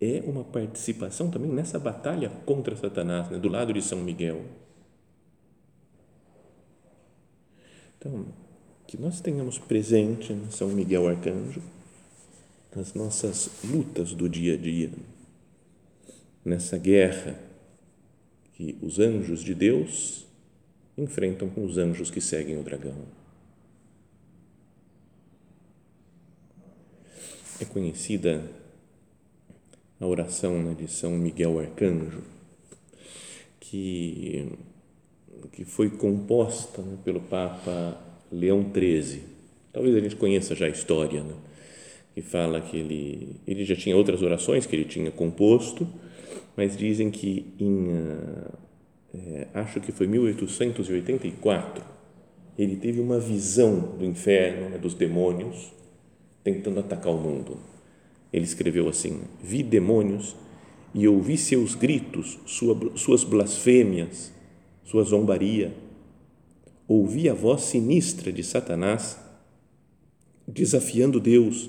é 0.00 0.22
uma 0.24 0.44
participação 0.44 1.30
também 1.30 1.50
nessa 1.50 1.78
batalha 1.78 2.30
contra 2.46 2.76
Satanás, 2.76 3.28
né, 3.30 3.38
do 3.38 3.48
lado 3.48 3.72
de 3.72 3.82
São 3.82 4.00
Miguel. 4.00 4.44
Então, 7.98 8.26
que 8.86 8.96
nós 8.96 9.20
tenhamos 9.20 9.58
presente 9.58 10.32
em 10.32 10.50
São 10.50 10.68
Miguel 10.68 11.08
Arcanjo 11.08 11.60
nas 12.74 12.94
nossas 12.94 13.50
lutas 13.64 14.14
do 14.14 14.28
dia 14.28 14.54
a 14.54 14.56
dia, 14.56 14.90
nessa 16.44 16.78
guerra 16.78 17.38
que 18.52 18.78
os 18.80 18.98
anjos 19.00 19.42
de 19.42 19.54
Deus 19.54 20.26
enfrentam 20.96 21.48
com 21.48 21.64
os 21.64 21.76
anjos 21.76 22.10
que 22.10 22.20
seguem 22.20 22.58
o 22.58 22.62
dragão. 22.62 22.96
É 27.60 27.64
conhecida 27.64 28.48
a 30.00 30.06
oração 30.06 30.62
né, 30.62 30.74
de 30.78 30.88
São 30.90 31.12
Miguel 31.12 31.58
Arcanjo, 31.58 32.22
que 33.60 34.46
que 35.52 35.64
foi 35.64 35.90
composta 35.90 36.82
né, 36.82 36.96
pelo 37.04 37.20
Papa 37.20 37.96
Leão 38.30 38.64
XIII. 38.72 39.22
Talvez 39.72 39.94
a 39.96 40.00
gente 40.00 40.16
conheça 40.16 40.54
já 40.54 40.66
a 40.66 40.68
história, 40.68 41.22
né? 41.22 41.34
que 42.14 42.22
fala 42.22 42.60
que 42.60 42.76
ele, 42.76 43.36
ele 43.46 43.64
já 43.64 43.76
tinha 43.76 43.96
outras 43.96 44.22
orações 44.22 44.66
que 44.66 44.74
ele 44.74 44.84
tinha 44.84 45.08
composto, 45.10 45.86
mas 46.56 46.76
dizem 46.76 47.12
que 47.12 47.46
em, 47.60 47.90
é, 49.14 49.46
acho 49.54 49.80
que 49.80 49.92
foi 49.92 50.08
1884, 50.08 51.84
ele 52.58 52.74
teve 52.74 53.00
uma 53.00 53.20
visão 53.20 53.96
do 53.96 54.04
inferno, 54.04 54.70
né, 54.70 54.78
dos 54.78 54.94
demônios, 54.94 55.72
tentando 56.42 56.80
atacar 56.80 57.12
o 57.12 57.18
mundo. 57.18 57.58
Ele 58.32 58.44
escreveu 58.44 58.88
assim: 58.88 59.20
Vi 59.42 59.62
demônios 59.62 60.36
e 60.94 61.06
ouvi 61.06 61.36
seus 61.36 61.74
gritos, 61.74 62.38
sua, 62.46 62.76
suas 62.96 63.24
blasfêmias, 63.24 64.32
sua 64.84 65.02
zombaria, 65.04 65.74
ouvi 66.86 67.28
a 67.28 67.34
voz 67.34 67.62
sinistra 67.62 68.32
de 68.32 68.42
Satanás 68.42 69.18
desafiando 70.46 71.20
Deus, 71.20 71.68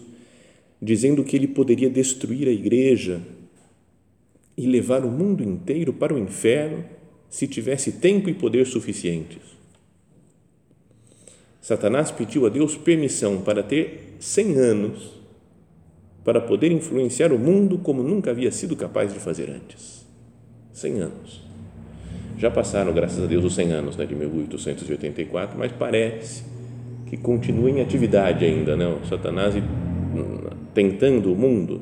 dizendo 0.82 1.24
que 1.24 1.36
ele 1.36 1.48
poderia 1.48 1.90
destruir 1.90 2.48
a 2.48 2.52
igreja 2.52 3.22
e 4.56 4.66
levar 4.66 5.04
o 5.04 5.12
mundo 5.12 5.44
inteiro 5.44 5.92
para 5.92 6.14
o 6.14 6.18
inferno 6.18 6.86
se 7.30 7.46
tivesse 7.46 7.94
tempo 7.94 8.30
e 8.30 8.34
poder 8.34 8.66
suficientes. 8.66 9.60
Satanás 11.62 12.10
pediu 12.10 12.46
a 12.46 12.50
Deus 12.50 12.76
permissão 12.76 13.42
para 13.42 13.62
ter 13.62 14.16
cem 14.20 14.56
anos 14.56 15.19
para 16.24 16.42
poder 16.42 16.72
influenciar 16.72 17.32
o 17.32 17.40
mundo 17.40 17.78
como 17.78 18.04
nunca 18.04 18.32
havia 18.32 18.52
sido 18.52 18.76
capaz 18.76 19.14
de 19.14 19.20
fazer 19.20 19.50
antes. 19.50 20.06
Cem 20.72 21.00
anos. 21.00 21.48
Já 22.38 22.50
passaram, 22.50 22.94
graças 22.94 23.22
a 23.22 23.28
Deus, 23.28 23.44
os 23.44 23.54
100 23.56 23.72
anos 23.72 23.98
né, 23.98 24.06
de 24.06 24.16
1884, 24.16 25.58
mas 25.60 25.72
parece 25.74 26.44
que 27.06 27.18
continua 27.18 27.70
em 27.70 27.82
atividade 27.82 28.46
ainda. 28.46 28.78
Né? 28.78 28.88
O 28.88 29.06
Satanás 29.06 29.56
tentando 30.74 31.34
o 31.34 31.36
mundo, 31.36 31.82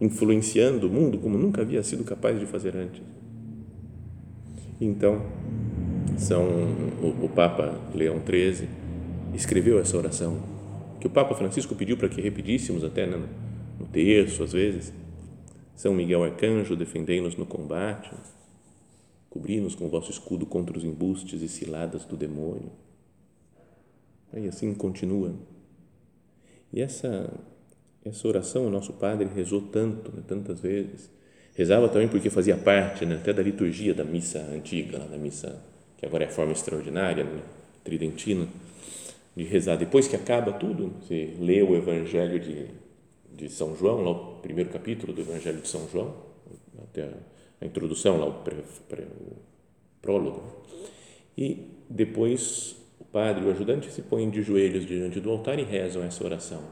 influenciando 0.00 0.86
o 0.86 0.90
mundo 0.90 1.18
como 1.18 1.36
nunca 1.36 1.62
havia 1.62 1.82
sido 1.82 2.04
capaz 2.04 2.38
de 2.38 2.46
fazer 2.46 2.76
antes. 2.76 3.02
Então, 4.80 5.22
são 6.16 6.44
o, 7.02 7.24
o 7.24 7.28
Papa 7.28 7.74
Leão 7.94 8.20
XIII 8.24 8.68
escreveu 9.34 9.80
essa 9.80 9.96
oração 9.96 10.36
que 11.00 11.06
o 11.06 11.10
Papa 11.10 11.34
Francisco 11.34 11.74
pediu 11.74 11.96
para 11.96 12.08
que 12.08 12.20
repetíssemos 12.20 12.84
até 12.84 13.06
né, 13.06 13.28
no 13.78 13.86
terço 13.86 14.42
às 14.42 14.52
vezes. 14.52 14.92
São 15.74 15.94
Miguel 15.94 16.24
Arcanjo, 16.24 16.74
defendei-nos 16.74 17.36
no 17.36 17.46
combate, 17.46 18.10
cobri-nos 19.30 19.74
com 19.74 19.86
o 19.86 19.88
vosso 19.88 20.10
escudo 20.10 20.44
contra 20.44 20.76
os 20.76 20.84
embustes 20.84 21.40
e 21.40 21.48
ciladas 21.48 22.04
do 22.04 22.16
demônio. 22.16 22.72
Aí 24.32 24.48
assim 24.48 24.74
continua. 24.74 25.34
E 26.72 26.80
essa 26.82 27.32
essa 28.04 28.26
oração 28.26 28.66
o 28.66 28.70
nosso 28.70 28.92
padre 28.94 29.28
rezou 29.34 29.60
tanto, 29.60 30.10
né, 30.14 30.22
tantas 30.26 30.60
vezes. 30.60 31.10
Rezava 31.54 31.88
também 31.88 32.08
porque 32.08 32.30
fazia 32.30 32.56
parte 32.56 33.04
né, 33.04 33.16
até 33.16 33.32
da 33.32 33.42
liturgia 33.42 33.92
da 33.92 34.04
missa 34.04 34.38
antiga, 34.52 34.98
da 34.98 35.18
missa 35.18 35.60
que 35.96 36.06
agora 36.06 36.24
é 36.24 36.28
a 36.28 36.30
forma 36.30 36.52
extraordinária, 36.52 37.24
né, 37.24 37.42
tridentina, 37.82 38.46
de 39.38 39.44
rezar. 39.44 39.76
Depois 39.76 40.08
que 40.08 40.16
acaba 40.16 40.52
tudo, 40.52 40.92
você 41.00 41.34
lê 41.38 41.62
o 41.62 41.76
Evangelho 41.76 42.38
de, 42.40 42.66
de 43.34 43.48
São 43.48 43.76
João, 43.76 44.02
lá 44.02 44.10
o 44.10 44.40
primeiro 44.40 44.70
capítulo 44.70 45.12
do 45.12 45.20
Evangelho 45.20 45.60
de 45.60 45.68
São 45.68 45.88
João, 45.88 46.14
até 46.82 47.04
a, 47.04 47.12
a 47.60 47.64
introdução, 47.64 48.18
lá 48.18 48.26
o, 48.26 48.42
pré, 48.42 48.56
pré, 48.88 49.04
o 49.04 49.36
prólogo, 50.02 50.42
e 51.36 51.68
depois 51.88 52.76
o 52.98 53.04
padre 53.04 53.44
o 53.44 53.50
ajudante 53.50 53.90
se 53.92 54.02
põem 54.02 54.28
de 54.28 54.42
joelhos 54.42 54.84
diante 54.84 55.20
do 55.20 55.30
altar 55.30 55.58
e 55.58 55.62
rezam 55.62 56.02
essa 56.02 56.24
oração 56.24 56.62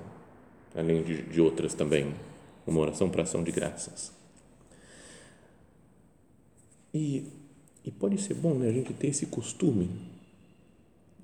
além 0.77 1.03
de, 1.03 1.23
de 1.23 1.41
outras 1.41 1.73
também, 1.73 2.15
uma 2.67 2.81
oração 2.81 3.09
para 3.09 3.23
ação 3.23 3.43
de 3.43 3.51
graças. 3.51 4.13
E, 6.93 7.25
e 7.85 7.91
pode 7.91 8.21
ser 8.21 8.35
bom 8.35 8.55
né, 8.55 8.69
a 8.69 8.73
gente 8.73 8.93
ter 8.93 9.09
esse 9.09 9.27
costume 9.27 9.89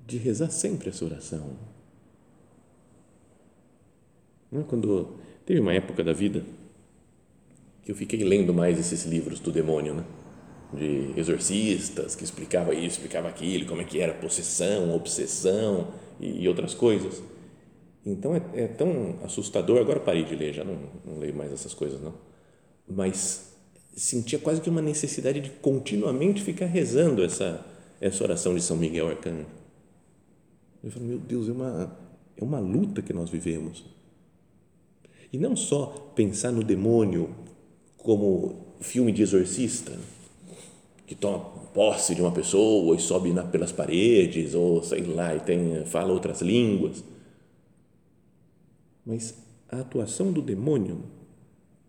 de 0.05 0.17
rezar 0.17 0.49
sempre 0.49 0.89
essa 0.89 1.05
oração. 1.05 1.57
Não, 4.51 4.63
quando 4.63 5.15
teve 5.45 5.59
uma 5.59 5.73
época 5.73 6.03
da 6.03 6.13
vida 6.13 6.43
que 7.83 7.91
eu 7.91 7.95
fiquei 7.95 8.23
lendo 8.23 8.53
mais 8.53 8.79
esses 8.79 9.03
livros 9.03 9.39
do 9.39 9.51
demônio, 9.51 9.93
né? 9.93 10.05
de 10.73 11.13
exorcistas 11.15 12.15
que 12.15 12.23
explicava 12.23 12.73
isso, 12.73 12.97
explicava 12.97 13.27
aquilo, 13.27 13.65
como 13.65 13.81
é 13.81 13.85
que 13.85 13.99
era 13.99 14.13
possessão, 14.13 14.95
obsessão 14.95 15.93
e, 16.19 16.43
e 16.43 16.47
outras 16.47 16.73
coisas. 16.73 17.21
Então 18.05 18.35
é, 18.35 18.41
é, 18.53 18.67
tão 18.67 19.17
assustador. 19.23 19.79
Agora 19.79 19.99
parei 19.99 20.23
de 20.23 20.35
ler, 20.35 20.53
já 20.53 20.63
não, 20.63 20.77
não 21.05 21.19
leio 21.19 21.35
mais 21.35 21.51
essas 21.51 21.73
coisas, 21.73 22.01
não. 22.01 22.13
Mas 22.87 23.53
sentia 23.95 24.39
quase 24.39 24.61
que 24.61 24.69
uma 24.69 24.81
necessidade 24.81 25.39
de 25.39 25.49
continuamente 25.49 26.41
ficar 26.41 26.65
rezando 26.65 27.23
essa, 27.23 27.65
essa 28.01 28.23
oração 28.23 28.55
de 28.55 28.61
São 28.61 28.75
Miguel 28.75 29.07
Arcanjo. 29.09 29.45
Eu 30.83 30.91
falo, 30.91 31.05
meu 31.05 31.17
Deus, 31.17 31.47
é 31.47 31.51
uma, 31.51 31.97
é 32.35 32.43
uma 32.43 32.59
luta 32.59 33.01
que 33.01 33.13
nós 33.13 33.29
vivemos. 33.29 33.85
E 35.31 35.37
não 35.37 35.55
só 35.55 35.87
pensar 36.15 36.51
no 36.51 36.63
demônio 36.63 37.33
como 37.97 38.75
filme 38.81 39.11
de 39.11 39.21
exorcista, 39.21 39.97
que 41.07 41.15
toma 41.15 41.39
posse 41.73 42.13
de 42.13 42.21
uma 42.21 42.31
pessoa 42.31 42.95
e 42.95 42.99
sobe 42.99 43.31
na, 43.31 43.43
pelas 43.43 43.71
paredes, 43.71 44.53
ou 44.53 44.83
sei 44.83 45.01
lá, 45.03 45.35
e 45.35 45.39
tem, 45.39 45.85
fala 45.85 46.11
outras 46.11 46.41
línguas 46.41 47.03
mas 49.05 49.35
a 49.69 49.79
atuação 49.79 50.31
do 50.31 50.41
demônio 50.41 51.03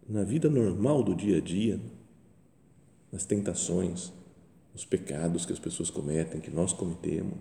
na 0.09 0.25
vida 0.25 0.51
normal 0.51 1.03
do 1.03 1.15
dia 1.15 1.39
a 1.39 1.41
dia, 1.41 1.81
nas 3.11 3.25
tentações, 3.25 4.13
nos 4.73 4.85
pecados 4.85 5.47
que 5.47 5.53
as 5.53 5.59
pessoas 5.59 5.91
cometem, 5.91 6.41
que 6.41 6.51
nós 6.51 6.73
cometemos, 6.73 7.39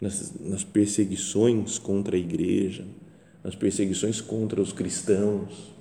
nas, 0.00 0.32
nas 0.40 0.64
perseguições 0.64 1.78
contra 1.78 2.16
a 2.16 2.18
igreja, 2.18 2.86
nas 3.44 3.54
perseguições 3.54 4.20
contra 4.20 4.60
os 4.60 4.72
cristãos, 4.72 5.72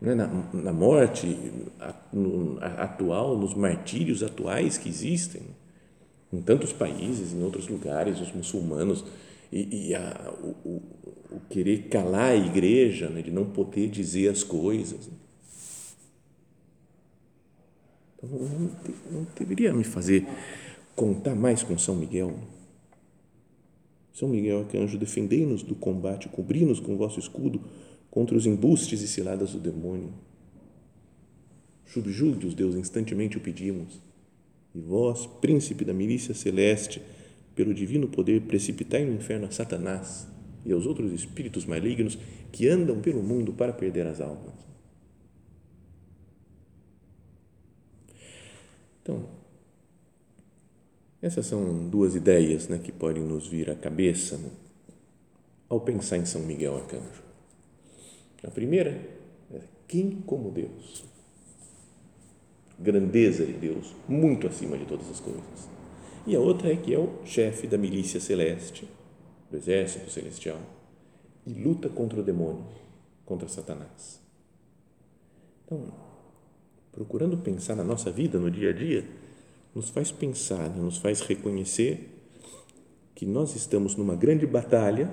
né, 0.00 0.14
na, 0.14 0.26
na 0.52 0.72
morte 0.72 1.36
atual, 2.60 3.38
nos 3.38 3.54
martírios 3.54 4.22
atuais 4.22 4.76
que 4.76 4.88
existem 4.88 5.42
em 6.32 6.42
tantos 6.42 6.72
países, 6.72 7.32
em 7.32 7.42
outros 7.42 7.68
lugares, 7.68 8.20
os 8.20 8.32
muçulmanos, 8.32 9.04
e, 9.52 9.88
e 9.88 9.94
a, 9.94 10.34
o, 10.42 10.68
o, 10.68 10.82
o, 11.30 11.40
querer 11.48 11.88
calar 11.88 12.32
a 12.32 12.36
igreja, 12.36 13.08
né, 13.08 13.22
de 13.22 13.30
não 13.30 13.44
poder 13.44 13.88
dizer 13.88 14.28
as 14.28 14.42
coisas. 14.42 15.06
Então, 15.06 15.23
não, 18.26 18.70
não 19.10 19.26
deveria 19.38 19.72
me 19.72 19.84
fazer 19.84 20.26
contar 20.94 21.34
mais 21.34 21.62
com 21.62 21.76
São 21.78 21.96
Miguel. 21.96 22.34
São 24.12 24.28
Miguel 24.28 24.60
Arcanjo, 24.60 24.96
defendei-nos 24.96 25.62
do 25.62 25.74
combate, 25.74 26.28
cobri-nos 26.28 26.78
com 26.78 26.94
o 26.94 26.96
vosso 26.96 27.18
escudo 27.18 27.60
contra 28.10 28.36
os 28.36 28.46
embustes 28.46 29.00
e 29.02 29.08
ciladas 29.08 29.52
do 29.52 29.58
demônio. 29.58 30.12
Subjugue-os, 31.86 32.54
Deus, 32.54 32.76
instantemente 32.76 33.36
o 33.36 33.40
pedimos 33.40 34.00
e 34.74 34.80
vós, 34.80 35.26
príncipe 35.40 35.84
da 35.84 35.94
milícia 35.94 36.34
celeste, 36.34 37.00
pelo 37.54 37.72
divino 37.72 38.08
poder, 38.08 38.42
precipitai 38.42 39.04
no 39.04 39.14
inferno 39.14 39.46
a 39.46 39.50
Satanás 39.50 40.26
e 40.66 40.72
aos 40.72 40.86
outros 40.86 41.12
espíritos 41.12 41.64
malignos 41.64 42.18
que 42.50 42.66
andam 42.66 43.00
pelo 43.00 43.22
mundo 43.22 43.52
para 43.52 43.72
perder 43.72 44.06
as 44.06 44.20
almas. 44.20 44.54
Então, 49.04 49.28
essas 51.20 51.44
são 51.44 51.88
duas 51.88 52.16
ideias 52.16 52.68
né, 52.68 52.78
que 52.78 52.90
podem 52.90 53.22
nos 53.22 53.46
vir 53.46 53.70
à 53.70 53.74
cabeça 53.74 54.38
né, 54.38 54.48
ao 55.68 55.78
pensar 55.78 56.16
em 56.16 56.24
São 56.24 56.40
Miguel 56.40 56.76
Arcanjo. 56.76 57.22
A 58.42 58.50
primeira 58.50 58.90
é 59.52 59.60
quem 59.86 60.22
como 60.22 60.50
Deus? 60.50 61.04
grandeza 62.78 63.44
de 63.44 63.52
Deus, 63.52 63.94
muito 64.08 64.46
acima 64.46 64.76
de 64.76 64.84
todas 64.84 65.08
as 65.10 65.20
coisas. 65.20 65.68
E 66.26 66.34
a 66.34 66.40
outra 66.40 66.72
é 66.72 66.76
que 66.76 66.92
é 66.94 66.98
o 66.98 67.24
chefe 67.24 67.66
da 67.66 67.78
milícia 67.78 68.20
celeste, 68.20 68.88
do 69.50 69.56
exército 69.56 70.10
celestial, 70.10 70.58
e 71.46 71.52
luta 71.52 71.88
contra 71.88 72.20
o 72.20 72.22
demônio, 72.22 72.66
contra 73.24 73.48
Satanás. 73.48 74.20
Então, 75.64 75.86
procurando 76.94 77.36
pensar 77.36 77.74
na 77.74 77.82
nossa 77.82 78.10
vida, 78.10 78.38
no 78.38 78.50
dia 78.50 78.70
a 78.70 78.72
dia, 78.72 79.04
nos 79.74 79.88
faz 79.88 80.12
pensar, 80.12 80.70
né, 80.70 80.80
nos 80.80 80.98
faz 80.98 81.20
reconhecer 81.20 82.08
que 83.14 83.26
nós 83.26 83.56
estamos 83.56 83.96
numa 83.96 84.14
grande 84.14 84.46
batalha, 84.46 85.10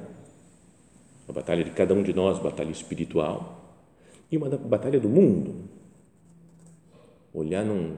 a 1.28 1.34
batalha 1.34 1.64
de 1.64 1.72
cada 1.72 1.94
um 1.94 2.04
de 2.04 2.14
nós, 2.14 2.40
batalha 2.40 2.72
espiritual, 2.72 3.76
e 4.32 4.38
uma 4.38 4.50
batalha 4.50 5.00
do 5.00 5.10
mundo, 5.10 5.56
olhar 7.34 7.66
num, 7.66 7.98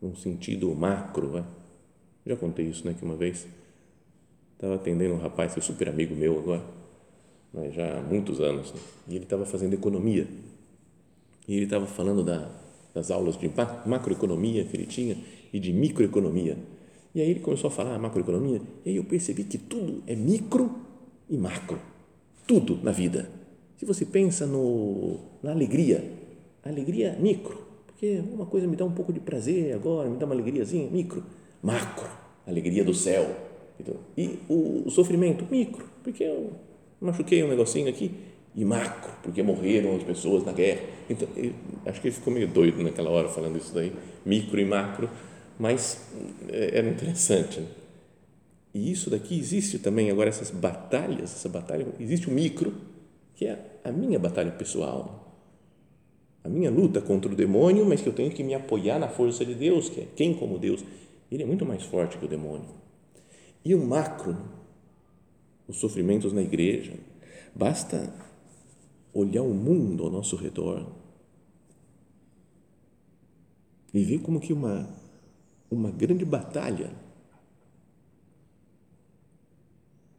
num 0.00 0.14
sentido 0.14 0.74
macro. 0.74 1.28
Né? 1.30 1.44
Já 2.26 2.36
contei 2.36 2.66
isso 2.66 2.86
né, 2.86 2.94
que 2.94 3.04
uma 3.04 3.16
vez 3.16 3.46
estava 4.54 4.74
atendendo 4.74 5.14
um 5.14 5.18
rapaz 5.18 5.54
que 5.54 5.60
é 5.60 5.62
super 5.62 5.88
amigo 5.88 6.14
meu 6.14 6.38
agora, 6.38 6.64
mas 7.52 7.74
já 7.74 7.98
há 7.98 8.02
muitos 8.02 8.40
anos, 8.40 8.72
né? 8.72 8.80
e 9.08 9.16
ele 9.16 9.24
estava 9.24 9.46
fazendo 9.46 9.72
economia. 9.72 10.26
E 11.46 11.54
ele 11.54 11.64
estava 11.64 11.86
falando 11.86 12.22
da, 12.22 12.50
das 12.94 13.10
aulas 13.10 13.36
de 13.36 13.50
macroeconomia 13.86 14.64
que 14.64 14.76
ele 14.76 14.86
tinha 14.86 15.16
e 15.52 15.58
de 15.58 15.72
microeconomia. 15.72 16.56
E 17.14 17.20
aí 17.20 17.30
ele 17.30 17.40
começou 17.40 17.68
a 17.68 17.70
falar 17.70 17.98
macroeconomia, 17.98 18.60
e 18.84 18.90
aí 18.90 18.96
eu 18.96 19.04
percebi 19.04 19.44
que 19.44 19.58
tudo 19.58 20.02
é 20.06 20.14
micro 20.14 20.70
e 21.28 21.36
macro. 21.36 21.80
Tudo 22.46 22.78
na 22.82 22.92
vida. 22.92 23.28
Se 23.76 23.84
você 23.84 24.04
pensa 24.04 24.46
no, 24.46 25.18
na 25.42 25.52
alegria, 25.52 26.04
alegria 26.64 27.16
micro, 27.20 27.58
porque 27.86 28.22
uma 28.32 28.46
coisa 28.46 28.66
me 28.66 28.76
dá 28.76 28.84
um 28.84 28.92
pouco 28.92 29.12
de 29.12 29.20
prazer 29.20 29.74
agora, 29.74 30.08
me 30.08 30.16
dá 30.16 30.26
uma 30.26 30.34
alegriazinha, 30.34 30.88
micro, 30.90 31.24
macro, 31.62 32.08
alegria 32.46 32.84
do 32.84 32.94
céu. 32.94 33.26
Então, 33.80 33.94
e 34.16 34.38
o, 34.48 34.84
o 34.86 34.90
sofrimento, 34.90 35.44
micro, 35.50 35.84
porque 36.02 36.24
eu 36.24 36.52
machuquei 37.00 37.42
um 37.42 37.48
negocinho 37.48 37.88
aqui, 37.88 38.10
e 38.54 38.64
macro, 38.64 39.12
porque 39.22 39.42
morreram 39.42 39.96
as 39.96 40.02
pessoas 40.02 40.44
na 40.44 40.52
guerra. 40.52 40.82
Então, 41.08 41.28
acho 41.86 42.00
que 42.00 42.08
ele 42.08 42.14
ficou 42.14 42.32
meio 42.32 42.48
doido 42.48 42.82
naquela 42.82 43.10
hora 43.10 43.28
falando 43.28 43.56
isso 43.56 43.72
daí, 43.74 43.92
micro 44.24 44.60
e 44.60 44.64
macro, 44.64 45.08
mas 45.58 46.10
é, 46.48 46.78
era 46.78 46.88
interessante. 46.88 47.60
Né? 47.60 47.66
E 48.74 48.90
isso 48.92 49.10
daqui 49.10 49.38
existe 49.38 49.78
também, 49.78 50.10
agora 50.10 50.28
essas 50.28 50.50
batalhas, 50.50 51.34
essa 51.34 51.48
batalha, 51.48 51.86
existe 51.98 52.28
o 52.28 52.32
micro, 52.32 52.74
que 53.34 53.46
é 53.46 53.58
a 53.84 53.90
minha 53.90 54.18
batalha 54.18 54.50
pessoal, 54.50 55.28
a 56.44 56.48
minha 56.48 56.70
luta 56.70 57.00
contra 57.00 57.30
o 57.30 57.34
demônio, 57.34 57.84
mas 57.84 58.00
que 58.00 58.08
eu 58.08 58.12
tenho 58.12 58.30
que 58.30 58.42
me 58.42 58.54
apoiar 58.54 58.98
na 58.98 59.08
força 59.08 59.44
de 59.44 59.54
Deus, 59.54 59.88
que 59.88 60.00
é 60.00 60.06
quem 60.16 60.34
como 60.34 60.58
Deus. 60.58 60.84
Ele 61.30 61.42
é 61.42 61.46
muito 61.46 61.66
mais 61.66 61.82
forte 61.82 62.16
que 62.16 62.24
o 62.24 62.28
demônio. 62.28 62.68
E 63.64 63.74
o 63.74 63.84
macro, 63.84 64.36
os 65.66 65.76
sofrimentos 65.76 66.32
na 66.32 66.40
igreja. 66.40 66.92
Basta 67.54 68.12
olhar 69.12 69.42
o 69.42 69.54
mundo 69.54 70.04
ao 70.04 70.10
nosso 70.10 70.36
redor 70.36 70.86
e 73.92 74.04
ver 74.04 74.18
como 74.18 74.40
que 74.40 74.52
uma, 74.52 74.88
uma 75.70 75.90
grande 75.90 76.24
batalha 76.24 76.90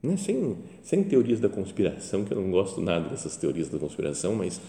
Né? 0.01 0.17
Sem, 0.17 0.57
sem 0.81 1.03
teorias 1.03 1.39
da 1.39 1.49
conspiração, 1.49 2.23
que 2.23 2.33
eu 2.33 2.41
não 2.41 2.49
gosto 2.49 2.81
nada 2.81 3.09
dessas 3.09 3.35
teorias 3.35 3.69
da 3.69 3.77
conspiração, 3.77 4.35
mas, 4.35 4.59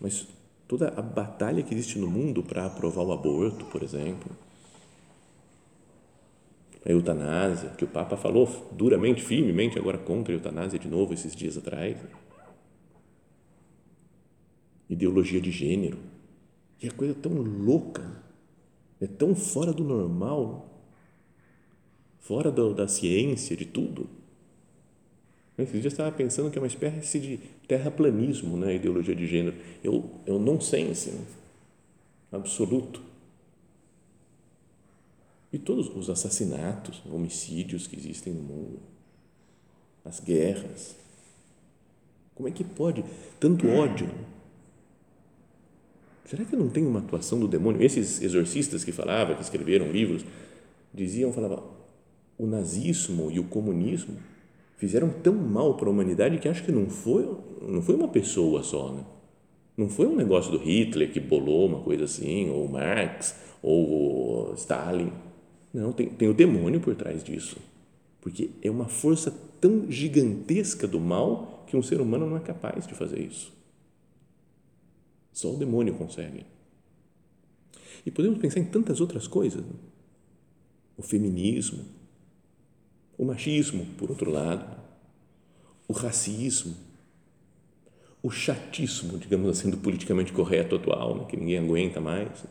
mas 0.00 0.26
toda 0.68 0.88
a 0.88 1.02
batalha 1.02 1.62
que 1.62 1.74
existe 1.74 1.98
no 1.98 2.06
mundo 2.06 2.42
para 2.42 2.66
aprovar 2.66 3.02
o 3.02 3.12
aborto, 3.12 3.64
por 3.66 3.82
exemplo, 3.82 4.30
a 6.84 6.90
eutanásia, 6.90 7.70
que 7.70 7.84
o 7.84 7.88
Papa 7.88 8.16
falou 8.16 8.48
duramente, 8.72 9.22
firmemente 9.22 9.78
agora 9.78 9.98
contra 9.98 10.32
a 10.32 10.36
eutanásia 10.36 10.78
de 10.78 10.88
novo 10.88 11.14
esses 11.14 11.34
dias 11.34 11.56
atrás. 11.56 11.96
Ideologia 14.92 15.40
de 15.40 15.50
gênero. 15.50 15.98
E 16.82 16.88
a 16.88 16.92
coisa 16.92 17.12
é 17.12 17.16
tão 17.16 17.32
louca, 17.32 18.22
é 19.00 19.06
tão 19.06 19.34
fora 19.34 19.72
do 19.72 19.84
normal, 19.84 20.68
fora 22.20 22.50
do, 22.50 22.74
da 22.74 22.88
ciência, 22.88 23.56
de 23.56 23.64
tudo 23.64 24.08
dias 25.70 25.84
eu 25.84 25.88
estava 25.88 26.12
pensando 26.12 26.50
que 26.50 26.58
é 26.58 26.60
uma 26.60 26.66
espécie 26.66 27.20
de 27.20 27.36
terraplanismo, 27.68 28.56
né, 28.56 28.68
a 28.68 28.74
ideologia 28.74 29.14
de 29.14 29.26
gênero. 29.26 29.56
Eu, 29.82 30.10
eu 30.26 30.38
não 30.38 30.60
sense, 30.60 31.10
né? 31.10 31.24
absoluto. 32.30 33.02
E 35.52 35.58
todos 35.58 35.94
os 35.94 36.08
assassinatos, 36.08 37.02
homicídios 37.06 37.86
que 37.86 37.96
existem 37.96 38.32
no 38.32 38.42
mundo, 38.42 38.80
as 40.04 40.18
guerras. 40.18 40.96
Como 42.34 42.48
é 42.48 42.50
que 42.50 42.64
pode 42.64 43.04
tanto 43.38 43.68
ódio? 43.68 44.10
Será 46.32 46.46
que 46.46 46.56
não 46.56 46.70
tem 46.70 46.86
uma 46.86 47.00
atuação 47.00 47.38
do 47.38 47.46
demônio? 47.46 47.82
Esses 47.82 48.22
exorcistas 48.22 48.82
que 48.82 48.90
falavam, 48.90 49.36
que 49.36 49.42
escreveram 49.42 49.92
livros, 49.92 50.24
diziam, 50.90 51.30
falavam, 51.30 51.62
o 52.38 52.46
nazismo 52.46 53.30
e 53.30 53.38
o 53.38 53.44
comunismo 53.44 54.16
fizeram 54.78 55.10
tão 55.10 55.34
mal 55.34 55.76
para 55.76 55.88
a 55.88 55.90
humanidade 55.90 56.38
que 56.38 56.48
acho 56.48 56.64
que 56.64 56.72
não 56.72 56.88
foi, 56.88 57.28
não 57.60 57.82
foi 57.82 57.94
uma 57.96 58.08
pessoa 58.08 58.62
só, 58.62 58.92
né? 58.92 59.04
Não 59.76 59.90
foi 59.90 60.06
um 60.06 60.16
negócio 60.16 60.50
do 60.50 60.56
Hitler 60.56 61.12
que 61.12 61.20
bolou 61.20 61.66
uma 61.66 61.80
coisa 61.80 62.04
assim, 62.04 62.48
ou 62.48 62.66
Marx, 62.66 63.36
ou 63.62 64.54
Stalin. 64.54 65.12
Não, 65.74 65.92
tem, 65.92 66.08
tem 66.08 66.28
o 66.30 66.34
demônio 66.34 66.80
por 66.80 66.94
trás 66.94 67.22
disso. 67.22 67.58
Porque 68.22 68.48
é 68.62 68.70
uma 68.70 68.86
força 68.86 69.30
tão 69.60 69.84
gigantesca 69.90 70.88
do 70.88 70.98
mal 70.98 71.62
que 71.66 71.76
um 71.76 71.82
ser 71.82 72.00
humano 72.00 72.24
não 72.24 72.38
é 72.38 72.40
capaz 72.40 72.86
de 72.86 72.94
fazer 72.94 73.20
isso. 73.20 73.52
Só 75.32 75.52
o 75.52 75.56
demônio 75.56 75.94
consegue. 75.94 76.44
E 78.04 78.10
podemos 78.10 78.38
pensar 78.38 78.60
em 78.60 78.64
tantas 78.64 79.00
outras 79.00 79.26
coisas. 79.26 79.64
Né? 79.64 79.72
O 80.96 81.02
feminismo, 81.02 81.84
o 83.16 83.24
machismo, 83.24 83.86
por 83.96 84.10
outro 84.10 84.30
lado, 84.30 84.80
o 85.88 85.92
racismo, 85.92 86.74
o 88.22 88.30
chatismo, 88.30 89.18
digamos 89.18 89.48
assim, 89.48 89.70
do 89.70 89.76
politicamente 89.76 90.32
correto 90.32 90.76
atual, 90.76 91.16
né, 91.16 91.24
que 91.28 91.36
ninguém 91.36 91.58
aguenta 91.58 92.00
mais, 92.00 92.44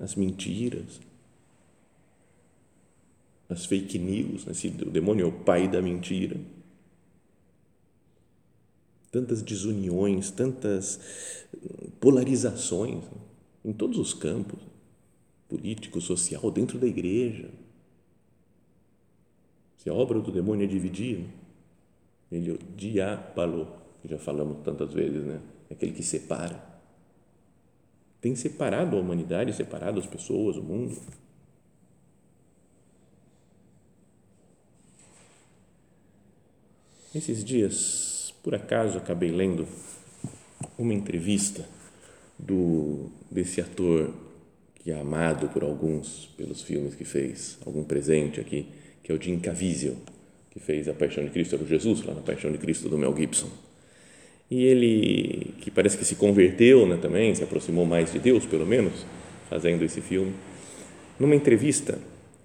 as 0.00 0.14
mentiras, 0.14 1.00
as 3.48 3.64
fake 3.64 3.98
news, 3.98 4.44
né, 4.44 4.52
o 4.86 4.90
demônio 4.90 5.24
é 5.24 5.28
o 5.28 5.32
pai 5.32 5.68
da 5.68 5.80
mentira, 5.80 6.40
tantas 9.10 9.42
desuniões, 9.42 10.30
tantas 10.30 11.00
polarizações 12.00 13.04
né, 13.04 13.10
em 13.64 13.72
todos 13.72 13.98
os 13.98 14.14
campos, 14.14 14.58
político, 15.48 16.00
social, 16.00 16.50
dentro 16.50 16.78
da 16.78 16.86
igreja, 16.86 17.48
se 19.78 19.88
a 19.88 19.94
obra 19.94 20.20
do 20.20 20.30
demônio 20.30 20.64
é 20.64 20.66
dividir, 20.66 21.26
ele 22.30 22.50
é 22.50 22.52
o 22.52 22.58
diabalo, 22.76 23.68
que 24.02 24.08
já 24.08 24.18
falamos 24.18 24.58
tantas 24.62 24.92
vezes, 24.92 25.24
né? 25.24 25.40
É 25.70 25.74
aquele 25.74 25.92
que 25.92 26.02
separa. 26.02 26.62
Tem 28.20 28.34
separado 28.34 28.96
a 28.96 29.00
humanidade, 29.00 29.52
separado 29.54 29.98
as 29.98 30.06
pessoas, 30.06 30.56
o 30.56 30.62
mundo. 30.62 31.00
Esses 37.14 37.42
dias, 37.44 38.17
por 38.42 38.54
acaso, 38.54 38.98
acabei 38.98 39.30
lendo 39.30 39.66
uma 40.78 40.94
entrevista 40.94 41.64
do 42.38 43.10
desse 43.30 43.60
ator 43.60 44.12
que 44.76 44.90
é 44.90 44.98
amado 44.98 45.48
por 45.48 45.62
alguns 45.62 46.30
pelos 46.36 46.62
filmes 46.62 46.94
que 46.94 47.04
fez, 47.04 47.58
algum 47.66 47.84
presente 47.84 48.40
aqui, 48.40 48.66
que 49.02 49.12
é 49.12 49.14
o 49.14 49.20
Jim 49.20 49.38
Caviezel, 49.38 49.96
que 50.50 50.60
fez 50.60 50.88
a 50.88 50.94
Paixão 50.94 51.24
de 51.24 51.30
Cristo, 51.30 51.54
era 51.54 51.64
o 51.64 51.66
Jesus 51.66 52.02
lá 52.04 52.14
na 52.14 52.20
Paixão 52.20 52.50
de 52.50 52.58
Cristo 52.58 52.88
do 52.88 52.96
Mel 52.96 53.14
Gibson. 53.16 53.48
E 54.50 54.64
ele, 54.64 55.54
que 55.60 55.70
parece 55.70 55.98
que 55.98 56.04
se 56.04 56.14
converteu 56.14 56.86
né, 56.86 56.96
também, 56.96 57.34
se 57.34 57.42
aproximou 57.42 57.84
mais 57.84 58.12
de 58.12 58.18
Deus, 58.18 58.46
pelo 58.46 58.66
menos, 58.66 59.04
fazendo 59.50 59.84
esse 59.84 60.00
filme. 60.00 60.32
Numa 61.20 61.34
entrevista, 61.34 61.98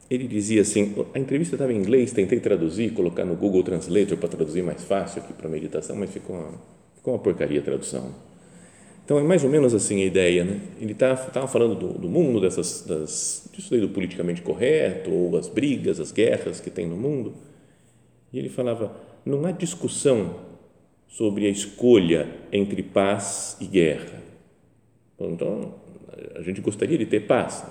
ele 0.09 0.27
dizia 0.27 0.61
assim: 0.61 0.93
a 1.13 1.19
entrevista 1.19 1.55
estava 1.55 1.73
em 1.73 1.77
inglês, 1.77 2.11
tentei 2.11 2.39
traduzir, 2.39 2.91
colocar 2.93 3.25
no 3.25 3.35
Google 3.35 3.63
Translator 3.63 4.17
para 4.17 4.29
traduzir 4.29 4.63
mais 4.63 4.83
fácil 4.83 5.21
aqui 5.21 5.33
para 5.33 5.47
a 5.47 5.51
meditação, 5.51 5.95
mas 5.95 6.11
ficou 6.11 6.35
uma, 6.35 6.51
ficou 6.95 7.13
uma 7.13 7.19
porcaria 7.19 7.59
a 7.59 7.63
tradução. 7.63 8.13
Então 9.05 9.19
é 9.19 9.23
mais 9.23 9.43
ou 9.43 9.49
menos 9.49 9.73
assim 9.73 10.01
a 10.01 10.05
ideia, 10.05 10.45
né? 10.45 10.61
Ele 10.79 10.93
estava 10.93 11.29
tá, 11.29 11.45
falando 11.45 11.75
do, 11.75 11.99
do, 11.99 12.09
mundo, 12.09 12.39
dessas, 12.39 12.85
das, 12.87 13.49
disso 13.53 13.69
daí 13.71 13.81
do 13.81 13.89
politicamente 13.89 14.41
correto, 14.41 15.11
ou 15.11 15.37
as 15.37 15.49
brigas, 15.49 15.99
as 15.99 16.11
guerras 16.11 16.61
que 16.61 16.69
tem 16.69 16.87
no 16.87 16.95
mundo. 16.95 17.33
E 18.31 18.39
ele 18.39 18.49
falava: 18.49 18.95
não 19.25 19.45
há 19.45 19.51
discussão 19.51 20.35
sobre 21.07 21.45
a 21.45 21.49
escolha 21.49 22.27
entre 22.51 22.81
paz 22.81 23.57
e 23.59 23.65
guerra. 23.65 24.23
Então, 25.19 25.75
a 26.35 26.41
gente 26.41 26.59
gostaria 26.61 26.97
de 26.97 27.05
ter 27.05 27.21
paz, 27.21 27.65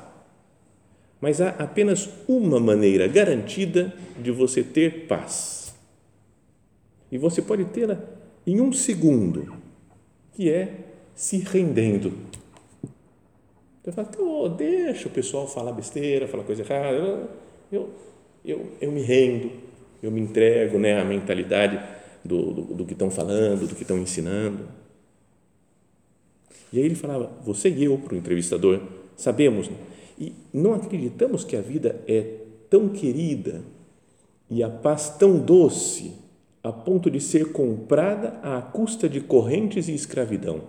mas 1.22 1.40
há 1.40 1.50
apenas 1.50 2.10
uma 2.26 2.58
maneira 2.58 3.06
garantida 3.06 3.94
de 4.20 4.32
você 4.32 4.60
ter 4.60 5.06
paz. 5.06 5.72
E 7.12 7.16
você 7.16 7.40
pode 7.40 7.64
tê-la 7.66 7.96
em 8.44 8.60
um 8.60 8.72
segundo, 8.72 9.54
que 10.32 10.50
é 10.50 10.80
se 11.14 11.38
rendendo. 11.38 12.12
Você 13.84 13.92
fala, 13.92 14.10
oh, 14.18 14.48
deixa 14.48 15.06
o 15.06 15.12
pessoal 15.12 15.46
falar 15.46 15.70
besteira, 15.70 16.26
falar 16.26 16.42
coisa 16.42 16.62
errada. 16.62 16.96
Eu, 16.96 17.28
eu, 17.70 17.90
eu, 18.44 18.72
eu 18.80 18.90
me 18.90 19.02
rendo, 19.02 19.52
eu 20.02 20.10
me 20.10 20.20
entrego 20.20 20.76
né, 20.76 21.00
à 21.00 21.04
mentalidade 21.04 21.80
do, 22.24 22.52
do, 22.52 22.62
do 22.74 22.84
que 22.84 22.94
estão 22.94 23.12
falando, 23.12 23.68
do 23.68 23.76
que 23.76 23.82
estão 23.82 23.96
ensinando. 23.96 24.66
E 26.72 26.78
aí 26.78 26.84
ele 26.84 26.96
falava, 26.96 27.30
você 27.44 27.68
e 27.68 27.84
eu, 27.84 27.96
para 27.96 28.14
o 28.14 28.16
entrevistador, 28.16 28.80
sabemos 29.16 29.70
e 30.22 30.32
não 30.52 30.72
acreditamos 30.72 31.42
que 31.42 31.56
a 31.56 31.60
vida 31.60 32.00
é 32.06 32.38
tão 32.70 32.88
querida 32.88 33.64
e 34.48 34.62
a 34.62 34.70
paz 34.70 35.10
tão 35.18 35.40
doce 35.40 36.14
a 36.62 36.70
ponto 36.70 37.10
de 37.10 37.20
ser 37.20 37.50
comprada 37.50 38.38
à 38.40 38.62
custa 38.62 39.08
de 39.08 39.20
correntes 39.20 39.88
e 39.88 39.94
escravidão. 39.94 40.62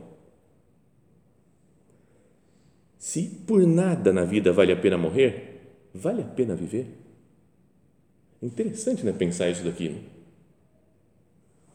Se 2.98 3.28
por 3.46 3.62
nada 3.68 4.12
na 4.12 4.24
vida 4.24 4.52
vale 4.52 4.72
a 4.72 4.76
pena 4.76 4.98
morrer, 4.98 5.76
vale 5.94 6.24
a 6.24 6.26
pena 6.26 6.56
viver? 6.56 6.88
Interessante 8.42 9.06
né, 9.06 9.12
pensar 9.12 9.52
isso 9.52 9.64
daqui. 9.64 9.90
Né? 9.90 10.00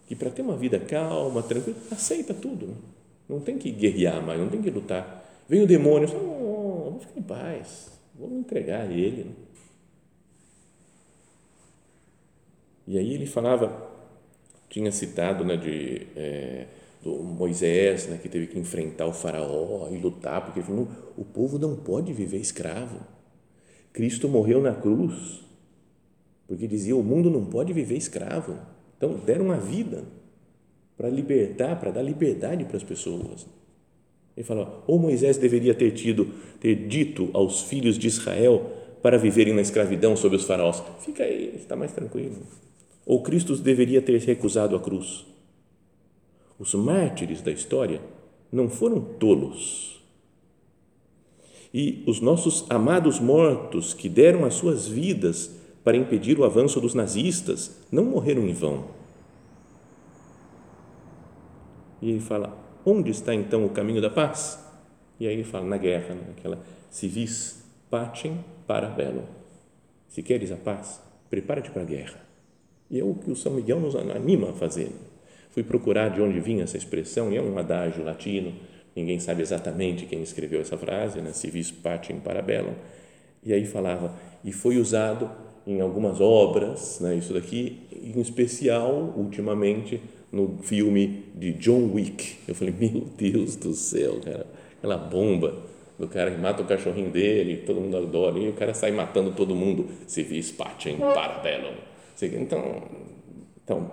Que 0.08 0.16
para 0.16 0.30
ter 0.30 0.42
uma 0.42 0.56
vida 0.56 0.80
calma, 0.80 1.42
tranquila, 1.44 1.76
aceita 1.92 2.34
tudo. 2.34 2.66
Né? 2.66 2.74
Não 3.28 3.38
tem 3.38 3.56
que 3.56 3.70
guerrear 3.70 4.20
mais, 4.20 4.40
não 4.40 4.48
tem 4.48 4.60
que 4.60 4.70
lutar. 4.70 5.24
Vem 5.48 5.62
o 5.62 5.66
demônio, 5.66 6.08
fala, 6.08 6.22
vou 6.98 7.06
ficar 7.06 7.20
em 7.20 7.22
paz, 7.22 8.00
me 8.14 8.38
entregar 8.38 8.82
a 8.82 8.92
ele. 8.92 9.24
Né? 9.24 9.32
E 12.86 12.98
aí 12.98 13.14
ele 13.14 13.26
falava, 13.26 13.90
tinha 14.68 14.90
citado 14.90 15.44
né, 15.44 15.56
de. 15.56 16.06
É, 16.16 16.66
do 17.02 17.22
Moisés, 17.22 18.08
né, 18.08 18.18
que 18.20 18.28
teve 18.28 18.48
que 18.48 18.58
enfrentar 18.58 19.06
o 19.06 19.12
faraó 19.12 19.88
e 19.90 19.96
lutar, 19.98 20.44
porque 20.44 20.58
ele 20.58 20.66
falou, 20.66 20.88
o 21.16 21.24
povo 21.24 21.58
não 21.58 21.76
pode 21.76 22.12
viver 22.12 22.38
escravo. 22.38 23.00
Cristo 23.92 24.28
morreu 24.28 24.60
na 24.60 24.74
cruz, 24.74 25.44
porque 26.46 26.66
dizia, 26.66 26.96
o 26.96 27.02
mundo 27.02 27.30
não 27.30 27.44
pode 27.46 27.72
viver 27.72 27.96
escravo. 27.96 28.58
Então, 28.96 29.14
deram 29.14 29.52
a 29.52 29.56
vida 29.56 30.04
para 30.96 31.08
libertar, 31.08 31.78
para 31.78 31.92
dar 31.92 32.02
liberdade 32.02 32.64
para 32.64 32.76
as 32.76 32.82
pessoas. 32.82 33.46
Ele 34.38 34.44
fala, 34.44 34.84
ou 34.86 35.00
Moisés 35.00 35.36
deveria 35.36 35.74
ter 35.74 35.90
tido, 35.90 36.32
ter 36.60 36.86
dito 36.86 37.28
aos 37.32 37.62
filhos 37.62 37.98
de 37.98 38.06
Israel 38.06 38.70
para 39.02 39.18
viverem 39.18 39.52
na 39.52 39.60
escravidão 39.60 40.14
sob 40.14 40.36
os 40.36 40.44
faraós. 40.44 40.80
Fica 41.00 41.24
aí, 41.24 41.56
está 41.56 41.74
mais 41.74 41.90
tranquilo. 41.90 42.36
Ou 43.04 43.20
Cristo 43.20 43.56
deveria 43.56 44.00
ter 44.00 44.16
recusado 44.20 44.76
a 44.76 44.80
cruz? 44.80 45.26
Os 46.56 46.72
mártires 46.72 47.42
da 47.42 47.50
história 47.50 48.00
não 48.52 48.68
foram 48.68 49.00
tolos. 49.00 50.00
E 51.74 52.04
os 52.06 52.20
nossos 52.20 52.64
amados 52.70 53.18
mortos 53.18 53.92
que 53.92 54.08
deram 54.08 54.44
as 54.44 54.54
suas 54.54 54.86
vidas 54.86 55.50
para 55.82 55.96
impedir 55.96 56.38
o 56.38 56.44
avanço 56.44 56.80
dos 56.80 56.94
nazistas 56.94 57.76
não 57.90 58.04
morreram 58.04 58.46
em 58.46 58.52
vão. 58.52 58.84
E 62.00 62.10
ele 62.10 62.20
fala: 62.20 62.67
onde 62.88 63.10
está 63.10 63.34
então 63.34 63.64
o 63.64 63.70
caminho 63.70 64.00
da 64.00 64.10
paz? 64.10 64.58
E 65.20 65.26
aí 65.26 65.34
ele 65.34 65.44
fala: 65.44 65.66
na 65.66 65.76
guerra, 65.76 66.14
né? 66.14 66.58
civis 66.90 67.64
pacem 67.90 68.38
para 68.66 68.88
bellum. 68.88 69.24
Se 70.08 70.22
queres 70.22 70.50
a 70.50 70.56
paz, 70.56 71.00
prepara-te 71.28 71.70
para 71.70 71.82
a 71.82 71.84
guerra. 71.84 72.20
E 72.90 72.98
é 72.98 73.04
o 73.04 73.14
que 73.14 73.30
o 73.30 73.36
São 73.36 73.52
Miguel 73.52 73.80
nos 73.80 73.94
anima 73.94 74.50
a 74.50 74.52
fazer. 74.52 74.90
Fui 75.50 75.62
procurar 75.62 76.08
de 76.08 76.22
onde 76.22 76.40
vinha 76.40 76.64
essa 76.64 76.76
expressão, 76.76 77.30
e 77.32 77.36
é 77.36 77.42
um 77.42 77.58
adágio 77.58 78.04
latino, 78.04 78.54
ninguém 78.94 79.18
sabe 79.18 79.42
exatamente 79.42 80.06
quem 80.06 80.22
escreveu 80.22 80.60
essa 80.60 80.78
frase, 80.78 81.20
né? 81.20 81.32
civis 81.32 81.70
pacem 81.70 82.18
para 82.20 82.40
bellum. 82.40 82.74
E 83.44 83.52
aí 83.52 83.66
falava, 83.66 84.14
e 84.44 84.52
foi 84.52 84.78
usado 84.78 85.30
em 85.66 85.80
algumas 85.80 86.20
obras, 86.20 86.98
né? 87.00 87.14
isso 87.14 87.32
daqui, 87.32 87.80
em 87.92 88.20
especial, 88.20 89.12
ultimamente, 89.16 90.00
no 90.30 90.58
filme 90.62 91.24
de 91.34 91.52
John 91.52 91.92
Wick. 91.92 92.36
Eu 92.46 92.54
falei, 92.54 92.74
meu 92.78 93.06
Deus 93.16 93.56
do 93.56 93.72
céu, 93.72 94.20
cara, 94.20 94.46
aquela 94.78 94.96
bomba 94.96 95.54
do 95.98 96.06
cara 96.06 96.30
que 96.30 96.40
mata 96.40 96.62
o 96.62 96.66
cachorrinho 96.66 97.10
dele, 97.10 97.64
todo 97.66 97.80
mundo 97.80 97.96
adora, 97.96 98.38
e 98.38 98.48
o 98.48 98.52
cara 98.52 98.72
sai 98.72 98.92
matando 98.92 99.32
todo 99.32 99.54
mundo, 99.54 99.88
se 100.06 100.22
vis 100.22 100.52
pacem 100.52 100.96
parabellum. 100.96 101.74
Então, 102.22 102.82
então 103.64 103.92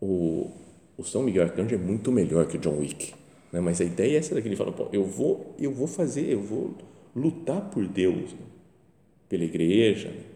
o, 0.00 0.50
o 0.96 1.02
São 1.02 1.22
Miguel 1.22 1.44
Arcanjo 1.44 1.74
é 1.74 1.78
muito 1.78 2.12
melhor 2.12 2.46
que 2.46 2.56
o 2.56 2.60
John 2.60 2.78
Wick, 2.78 3.12
né? 3.52 3.60
mas 3.60 3.80
a 3.80 3.84
ideia 3.84 4.14
é 4.14 4.18
essa 4.18 4.34
daqui, 4.34 4.48
ele 4.48 4.56
fala, 4.56 4.72
pô, 4.72 4.88
eu 4.92 5.04
vou, 5.04 5.54
eu 5.58 5.72
vou 5.72 5.88
fazer, 5.88 6.32
eu 6.32 6.40
vou 6.40 6.76
lutar 7.14 7.60
por 7.70 7.86
Deus, 7.86 8.32
né? 8.32 8.46
pela 9.28 9.44
igreja. 9.44 10.08
Né? 10.08 10.31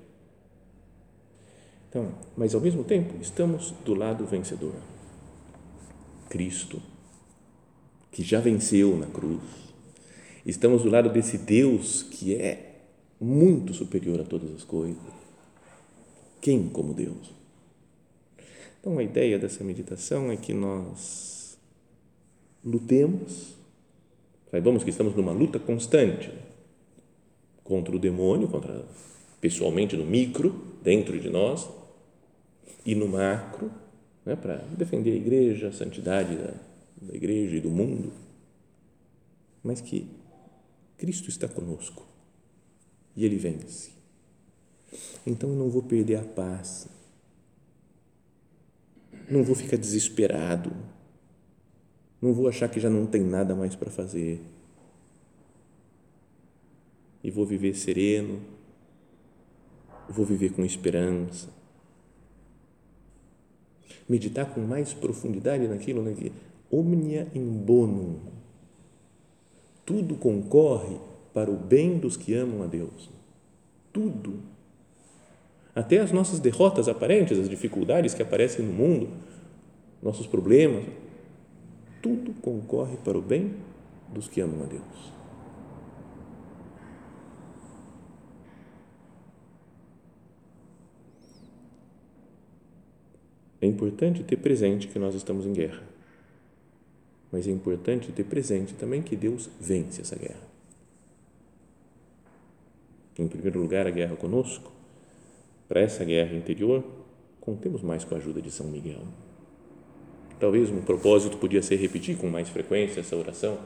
Então, 1.96 2.12
mas 2.37 2.54
ao 2.54 2.61
mesmo 2.61 2.85
tempo, 2.85 3.14
estamos 3.22 3.70
do 3.82 3.94
lado 3.94 4.26
vencedor. 4.26 4.74
Cristo, 6.28 6.82
que 8.12 8.22
já 8.22 8.38
venceu 8.38 8.98
na 8.98 9.06
cruz 9.06 9.40
Estamos 10.44 10.82
do 10.82 10.90
lado 10.90 11.09
desse 11.09 11.38
Deus 11.38 12.02
que 12.02 12.35
é 12.35 12.82
muito 13.18 13.72
superior 13.72 14.20
a 14.20 14.24
todas 14.24 14.54
as 14.54 14.62
coisas. 14.62 15.02
Quem 16.38 16.68
como 16.68 16.92
Deus? 16.92 17.35
Então, 18.78 18.98
a 18.98 19.02
ideia 19.02 19.38
dessa 19.38 19.64
meditação 19.64 20.30
é 20.30 20.37
que 20.37 20.52
nós 20.52 21.59
lutemos, 22.62 23.56
saibamos 24.50 24.85
que 24.85 24.90
estamos 24.90 25.16
numa 25.16 25.32
luta 25.32 25.59
constante 25.59 26.30
contra 27.64 27.96
o 27.96 27.98
demônio, 27.98 28.46
contra 28.46 28.85
pessoalmente 29.40 29.96
no 29.96 30.04
micro, 30.04 30.54
dentro 30.80 31.18
de 31.18 31.28
nós, 31.28 31.68
e 32.85 32.94
no 32.94 33.09
macro, 33.09 33.70
né, 34.24 34.37
para 34.37 34.57
defender 34.76 35.12
a 35.12 35.16
igreja, 35.16 35.68
a 35.68 35.72
santidade 35.72 36.37
da, 36.37 36.55
da 37.02 37.14
igreja 37.14 37.57
e 37.57 37.61
do 37.61 37.70
mundo, 37.70 38.12
mas 39.62 39.81
que 39.81 40.09
Cristo 40.96 41.29
está 41.29 41.48
conosco 41.48 42.07
e 43.14 43.24
Ele 43.24 43.37
vence. 43.37 43.90
Então 45.26 45.50
eu 45.50 45.57
não 45.57 45.68
vou 45.68 45.83
perder 45.83 46.16
a 46.16 46.24
paz, 46.24 46.88
não 49.29 49.42
vou 49.42 49.55
ficar 49.55 49.76
desesperado, 49.76 50.72
não 52.20 52.33
vou 52.33 52.48
achar 52.48 52.68
que 52.68 52.81
já 52.81 52.88
não 52.88 53.07
tem 53.07 53.22
nada 53.22 53.55
mais 53.55 53.74
para 53.74 53.90
fazer. 53.90 54.40
E 57.22 57.31
vou 57.31 57.44
viver 57.44 57.74
sereno, 57.74 58.40
vou 60.09 60.24
viver 60.24 60.52
com 60.52 60.64
esperança. 60.64 61.55
Meditar 64.09 64.46
com 64.52 64.61
mais 64.61 64.92
profundidade 64.92 65.66
naquilo, 65.66 66.02
né? 66.02 66.14
Omnia 66.70 67.28
in 67.35 67.44
bonum 67.44 68.16
tudo 69.87 70.16
concorre 70.16 70.96
para 71.32 71.48
o 71.48 71.56
bem 71.56 71.96
dos 71.96 72.16
que 72.16 72.35
amam 72.35 72.64
a 72.64 72.66
Deus. 72.66 73.09
Tudo. 73.92 74.40
Até 75.74 75.98
as 75.98 76.11
nossas 76.11 76.40
derrotas 76.40 76.88
aparentes, 76.88 77.38
as 77.38 77.48
dificuldades 77.48 78.12
que 78.12 78.22
aparecem 78.22 78.64
no 78.64 78.72
mundo, 78.72 79.09
nossos 80.02 80.26
problemas, 80.26 80.85
tudo 82.02 82.35
concorre 82.42 82.96
para 82.96 83.16
o 83.16 83.22
bem 83.22 83.54
dos 84.12 84.26
que 84.26 84.40
amam 84.40 84.64
a 84.64 84.66
Deus. 84.66 85.15
É 93.66 93.68
importante 93.68 94.22
ter 94.22 94.37
presente 94.37 94.87
que 94.88 94.98
nós 94.98 95.14
estamos 95.14 95.44
em 95.44 95.52
guerra 95.52 95.83
mas 97.31 97.46
é 97.46 97.50
importante 97.50 98.12
ter 98.12 98.24
presente 98.24 98.74
também 98.74 99.02
que 99.02 99.16
Deus 99.16 99.50
vence 99.61 100.00
essa 100.00 100.16
guerra. 100.16 100.40
Em 103.18 103.26
primeiro 103.26 103.61
lugar, 103.61 103.87
a 103.87 103.90
guerra 103.90 104.16
conosco. 104.16 104.72
Para 105.68 105.81
essa 105.81 106.05
guerra 106.05 106.37
interior, 106.37 106.85
contemos 107.40 107.83
mais 107.83 108.05
com 108.05 108.14
a 108.14 108.18
ajuda 108.18 108.40
de 108.40 108.50
São 108.50 108.66
Miguel. 108.66 109.02
Talvez 110.38 110.70
um 110.70 110.83
propósito 110.83 111.38
podia 111.38 111.62
ser 111.62 111.76
repetir 111.76 112.16
com 112.16 112.29
mais 112.29 112.48
frequência 112.48 113.00
essa 113.00 113.16
oração 113.16 113.59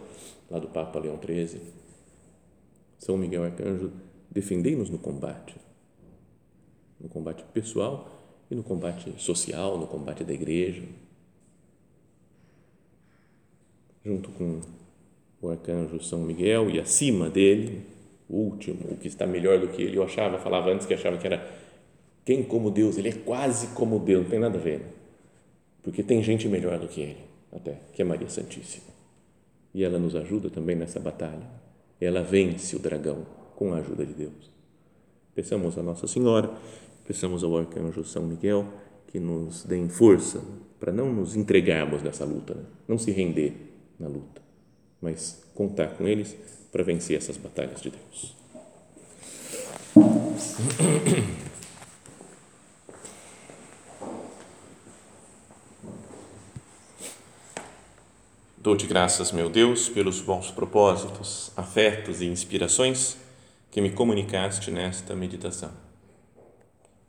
lá 0.50 0.58
do 0.58 0.68
Papa 0.68 0.98
Leão 0.98 1.18
XIII. 1.22 1.60
São 2.98 3.18
Miguel 3.18 3.44
Arcanjo, 3.44 3.92
defendei-nos 4.30 4.88
no 4.88 4.98
combate, 4.98 5.56
no 7.00 7.08
combate 7.08 7.44
pessoal 7.52 8.19
e 8.50 8.54
no 8.54 8.62
combate 8.62 9.14
social, 9.16 9.78
no 9.78 9.86
combate 9.86 10.24
da 10.24 10.32
igreja, 10.32 10.82
junto 14.04 14.30
com 14.30 14.60
o 15.40 15.48
arcanjo 15.48 16.02
São 16.02 16.20
Miguel 16.20 16.68
e 16.70 16.80
acima 16.80 17.30
dele, 17.30 17.82
o 18.28 18.36
último, 18.36 18.90
o 18.90 18.96
que 18.96 19.08
está 19.08 19.26
melhor 19.26 19.58
do 19.60 19.68
que 19.68 19.82
ele. 19.82 19.96
Eu 19.96 20.02
achava, 20.02 20.38
falava 20.38 20.70
antes 20.70 20.86
que 20.86 20.94
achava 20.94 21.16
que 21.18 21.26
era 21.26 21.48
quem 22.24 22.42
como 22.42 22.70
Deus, 22.70 22.98
ele 22.98 23.08
é 23.08 23.12
quase 23.12 23.68
como 23.68 23.98
Deus, 23.98 24.24
não 24.24 24.30
tem 24.30 24.38
nada 24.38 24.58
a 24.58 24.60
ver. 24.60 24.82
Porque 25.82 26.02
tem 26.02 26.22
gente 26.22 26.48
melhor 26.48 26.78
do 26.78 26.88
que 26.88 27.00
ele, 27.00 27.20
até, 27.52 27.78
que 27.92 28.02
é 28.02 28.04
Maria 28.04 28.28
Santíssima. 28.28 28.90
E 29.72 29.84
ela 29.84 29.98
nos 29.98 30.14
ajuda 30.14 30.50
também 30.50 30.76
nessa 30.76 31.00
batalha. 31.00 31.46
Ela 32.00 32.22
vence 32.22 32.74
o 32.76 32.78
dragão 32.78 33.26
com 33.56 33.72
a 33.72 33.78
ajuda 33.78 34.04
de 34.04 34.12
Deus. 34.12 34.50
Peçamos 35.34 35.78
a 35.78 35.82
Nossa 35.82 36.06
Senhora, 36.06 36.50
peçamos 37.10 37.42
ao 37.42 37.58
arcanjo 37.58 38.04
São 38.04 38.22
Miguel 38.22 38.64
que 39.08 39.18
nos 39.18 39.64
dê 39.64 39.88
força 39.88 40.40
para 40.78 40.92
não 40.92 41.12
nos 41.12 41.34
entregarmos 41.34 42.04
nessa 42.04 42.24
luta, 42.24 42.54
né? 42.54 42.62
não 42.86 42.96
se 42.96 43.10
render 43.10 43.52
na 43.98 44.06
luta, 44.06 44.40
mas 45.02 45.42
contar 45.52 45.88
com 45.88 46.06
eles 46.06 46.36
para 46.70 46.84
vencer 46.84 47.16
essas 47.16 47.36
batalhas 47.36 47.80
de 47.80 47.90
Deus. 47.90 48.36
Dou-te 58.56 58.86
graças, 58.86 59.32
meu 59.32 59.50
Deus, 59.50 59.88
pelos 59.88 60.20
bons 60.20 60.52
propósitos, 60.52 61.50
afetos 61.56 62.20
e 62.20 62.26
inspirações 62.26 63.16
que 63.68 63.80
me 63.80 63.90
comunicaste 63.90 64.70
nesta 64.70 65.16
meditação. 65.16 65.89